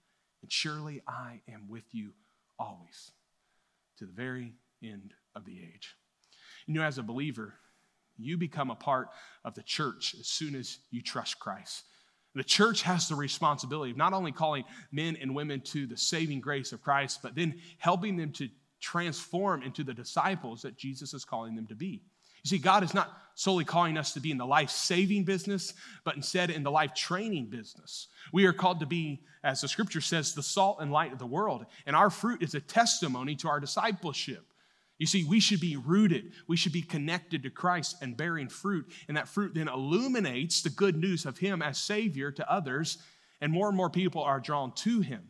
And 0.41 0.51
surely 0.51 1.03
I 1.07 1.41
am 1.47 1.67
with 1.69 1.83
you 1.91 2.13
always 2.57 3.11
to 3.99 4.07
the 4.07 4.11
very 4.11 4.53
end 4.83 5.13
of 5.35 5.45
the 5.45 5.59
age. 5.59 5.93
You 6.65 6.73
know, 6.73 6.81
as 6.81 6.97
a 6.97 7.03
believer, 7.03 7.53
you 8.17 8.37
become 8.37 8.71
a 8.71 8.75
part 8.75 9.09
of 9.45 9.53
the 9.53 9.61
church 9.61 10.15
as 10.19 10.25
soon 10.25 10.55
as 10.55 10.79
you 10.89 11.03
trust 11.03 11.37
Christ. 11.37 11.83
The 12.37 12.43
church 12.43 12.83
has 12.83 13.09
the 13.09 13.15
responsibility 13.15 13.91
of 13.91 13.97
not 13.97 14.13
only 14.13 14.31
calling 14.31 14.63
men 14.91 15.17
and 15.19 15.33
women 15.33 15.59
to 15.61 15.87
the 15.87 15.97
saving 15.97 16.39
grace 16.39 16.71
of 16.71 16.81
Christ, 16.83 17.19
but 17.23 17.33
then 17.33 17.59
helping 17.79 18.15
them 18.15 18.31
to 18.33 18.47
transform 18.79 19.63
into 19.63 19.83
the 19.83 19.93
disciples 19.93 20.61
that 20.61 20.77
Jesus 20.77 21.15
is 21.15 21.25
calling 21.25 21.55
them 21.55 21.65
to 21.67 21.75
be. 21.75 22.03
You 22.43 22.49
see, 22.49 22.59
God 22.59 22.83
is 22.83 22.93
not 22.93 23.11
solely 23.33 23.65
calling 23.65 23.97
us 23.97 24.13
to 24.13 24.19
be 24.19 24.31
in 24.31 24.37
the 24.37 24.45
life 24.45 24.69
saving 24.69 25.23
business, 25.23 25.73
but 26.03 26.15
instead 26.15 26.51
in 26.51 26.63
the 26.63 26.71
life 26.71 26.93
training 26.93 27.47
business. 27.47 28.07
We 28.31 28.45
are 28.45 28.53
called 28.53 28.79
to 28.81 28.85
be, 28.85 29.21
as 29.43 29.61
the 29.61 29.67
scripture 29.67 30.01
says, 30.01 30.33
the 30.33 30.43
salt 30.43 30.77
and 30.79 30.91
light 30.91 31.11
of 31.11 31.19
the 31.19 31.25
world. 31.25 31.65
And 31.87 31.95
our 31.95 32.09
fruit 32.11 32.43
is 32.43 32.53
a 32.53 32.61
testimony 32.61 33.35
to 33.37 33.47
our 33.47 33.59
discipleship. 33.59 34.45
You 34.97 35.05
see, 35.05 35.23
we 35.23 35.39
should 35.39 35.59
be 35.59 35.77
rooted, 35.77 36.31
we 36.47 36.57
should 36.57 36.73
be 36.73 36.81
connected 36.81 37.43
to 37.43 37.49
Christ 37.49 37.97
and 38.01 38.17
bearing 38.17 38.49
fruit. 38.49 38.91
And 39.07 39.15
that 39.15 39.27
fruit 39.27 39.53
then 39.53 39.67
illuminates 39.67 40.61
the 40.61 40.71
good 40.71 40.97
news 40.97 41.25
of 41.25 41.37
Him 41.37 41.61
as 41.61 41.77
Savior 41.77 42.31
to 42.31 42.51
others, 42.51 42.97
and 43.39 43.51
more 43.51 43.67
and 43.67 43.77
more 43.77 43.91
people 43.91 44.23
are 44.23 44.39
drawn 44.39 44.73
to 44.75 45.01
Him. 45.01 45.21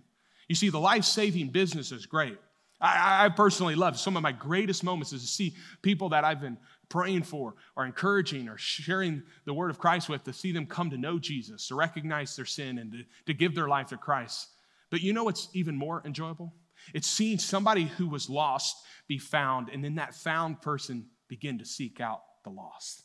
You 0.47 0.56
see, 0.56 0.69
the 0.69 0.80
life 0.80 1.03
saving 1.03 1.49
business 1.49 1.91
is 1.91 2.06
great. 2.06 2.38
I, 2.80 3.25
I, 3.25 3.30
personally 3.30 3.73
love 3.73 3.97
some 3.97 4.15
of 4.15 4.23
my 4.23 4.32
greatest 4.32 4.84
moments 4.84 5.12
is 5.12 5.21
to 5.21 5.27
see 5.27 5.56
people 5.82 6.10
that 6.10 6.23
I've 6.23 6.39
been 6.39 6.58
praying 6.89 7.23
for 7.23 7.56
or 7.75 7.86
encouraging 7.86 8.47
or 8.47 8.58
sharing 8.58 9.23
the 9.45 9.53
word 9.53 9.71
of 9.71 9.80
Christ 9.80 10.10
with 10.10 10.23
to 10.25 10.34
see 10.34 10.51
them 10.51 10.67
come 10.67 10.91
to 10.91 10.97
know 10.97 11.17
Jesus, 11.17 11.67
to 11.67 11.75
recognize 11.75 12.36
their 12.36 12.45
sin 12.45 12.77
and 12.77 12.91
to, 12.91 12.99
to 13.25 13.34
give 13.34 13.56
their 13.56 13.67
life 13.67 13.88
to 13.88 13.97
Christ. 13.97 14.49
But 14.91 15.01
you 15.01 15.12
know 15.12 15.23
what's 15.23 15.49
even 15.53 15.75
more 15.75 16.03
enjoyable? 16.06 16.53
It's 16.93 17.08
seeing 17.08 17.39
somebody 17.39 17.86
who 17.86 18.08
was 18.08 18.30
lost 18.30 18.78
be 19.08 19.17
found, 19.17 19.69
and 19.69 19.84
then 19.84 19.95
that 19.95 20.13
found 20.13 20.62
person 20.62 21.08
begin 21.28 21.60
to 21.60 21.65
seek 21.65 22.00
out 22.00 22.21
the 22.43 22.50
lost. 22.50 23.04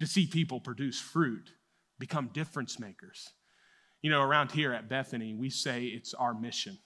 To 0.00 0.06
see 0.06 0.26
people 0.26 0.60
produce 0.60 1.00
fruit, 1.00 1.52
become 1.98 2.30
difference 2.32 2.78
makers. 2.78 3.30
You 4.00 4.10
know, 4.10 4.22
around 4.22 4.50
here 4.50 4.72
at 4.72 4.88
Bethany, 4.88 5.34
we 5.34 5.48
say 5.50 5.84
it's 5.84 6.14
our 6.14 6.34
mission 6.34 6.78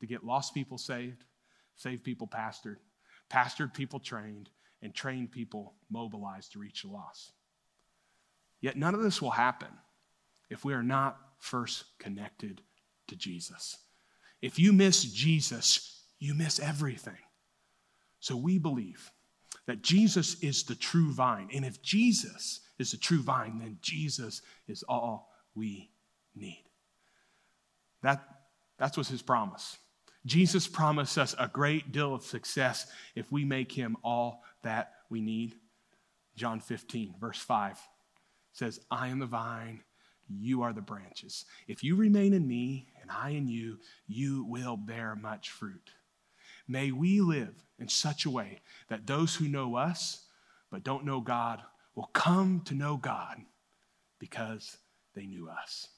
to 0.00 0.06
get 0.06 0.24
lost 0.24 0.54
people 0.54 0.78
saved, 0.78 1.24
save 1.76 2.04
people 2.04 2.26
pastored, 2.26 2.76
pastored 3.30 3.72
people 3.72 3.98
trained, 3.98 4.50
and 4.82 4.94
trained 4.94 5.30
people 5.30 5.74
mobilized 5.90 6.52
to 6.52 6.58
reach 6.58 6.82
the 6.82 6.88
lost. 6.88 7.32
Yet 8.60 8.76
none 8.76 8.94
of 8.94 9.02
this 9.02 9.22
will 9.22 9.30
happen 9.30 9.68
if 10.50 10.64
we 10.64 10.74
are 10.74 10.82
not 10.82 11.18
first 11.38 11.84
connected 11.98 12.60
to 13.08 13.16
Jesus. 13.16 13.78
If 14.42 14.58
you 14.58 14.72
miss 14.72 15.04
Jesus, 15.04 16.02
you 16.18 16.34
miss 16.34 16.60
everything. 16.60 17.18
So 18.20 18.36
we 18.36 18.58
believe 18.58 19.10
that 19.66 19.82
Jesus 19.82 20.40
is 20.40 20.62
the 20.64 20.74
true 20.74 21.12
vine. 21.12 21.48
And 21.54 21.64
if 21.64 21.82
Jesus 21.82 22.60
is 22.78 22.90
the 22.90 22.96
true 22.96 23.22
vine, 23.22 23.58
then 23.58 23.78
Jesus 23.80 24.42
is 24.68 24.82
all 24.88 25.30
we 25.54 25.90
need. 26.34 26.64
That, 28.02 28.22
that's 28.78 28.96
was 28.96 29.08
his 29.08 29.22
promise. 29.22 29.76
Jesus 30.26 30.66
promised 30.66 31.16
us 31.18 31.34
a 31.38 31.48
great 31.48 31.92
deal 31.92 32.14
of 32.14 32.22
success 32.22 32.86
if 33.14 33.30
we 33.32 33.44
make 33.44 33.72
him 33.72 33.96
all 34.02 34.42
that 34.62 34.92
we 35.08 35.20
need. 35.20 35.54
John 36.36 36.60
15, 36.60 37.14
verse 37.18 37.38
5 37.38 37.78
says, 38.52 38.80
I 38.90 39.08
am 39.08 39.18
the 39.18 39.26
vine, 39.26 39.80
you 40.28 40.62
are 40.62 40.72
the 40.72 40.80
branches. 40.80 41.44
If 41.68 41.82
you 41.82 41.96
remain 41.96 42.34
in 42.34 42.46
me 42.46 42.88
and 43.10 43.18
I 43.18 43.30
in 43.30 43.48
you, 43.48 43.78
you 44.06 44.44
will 44.44 44.76
bear 44.76 45.16
much 45.16 45.50
fruit. 45.50 45.90
May 46.68 46.92
we 46.92 47.20
live 47.20 47.54
in 47.78 47.88
such 47.88 48.24
a 48.24 48.30
way 48.30 48.60
that 48.88 49.06
those 49.06 49.34
who 49.34 49.48
know 49.48 49.74
us 49.74 50.24
but 50.70 50.84
don't 50.84 51.04
know 51.04 51.20
God 51.20 51.62
will 51.94 52.10
come 52.12 52.62
to 52.66 52.74
know 52.74 52.96
God 52.96 53.38
because 54.18 54.76
they 55.14 55.26
knew 55.26 55.48
us. 55.48 55.88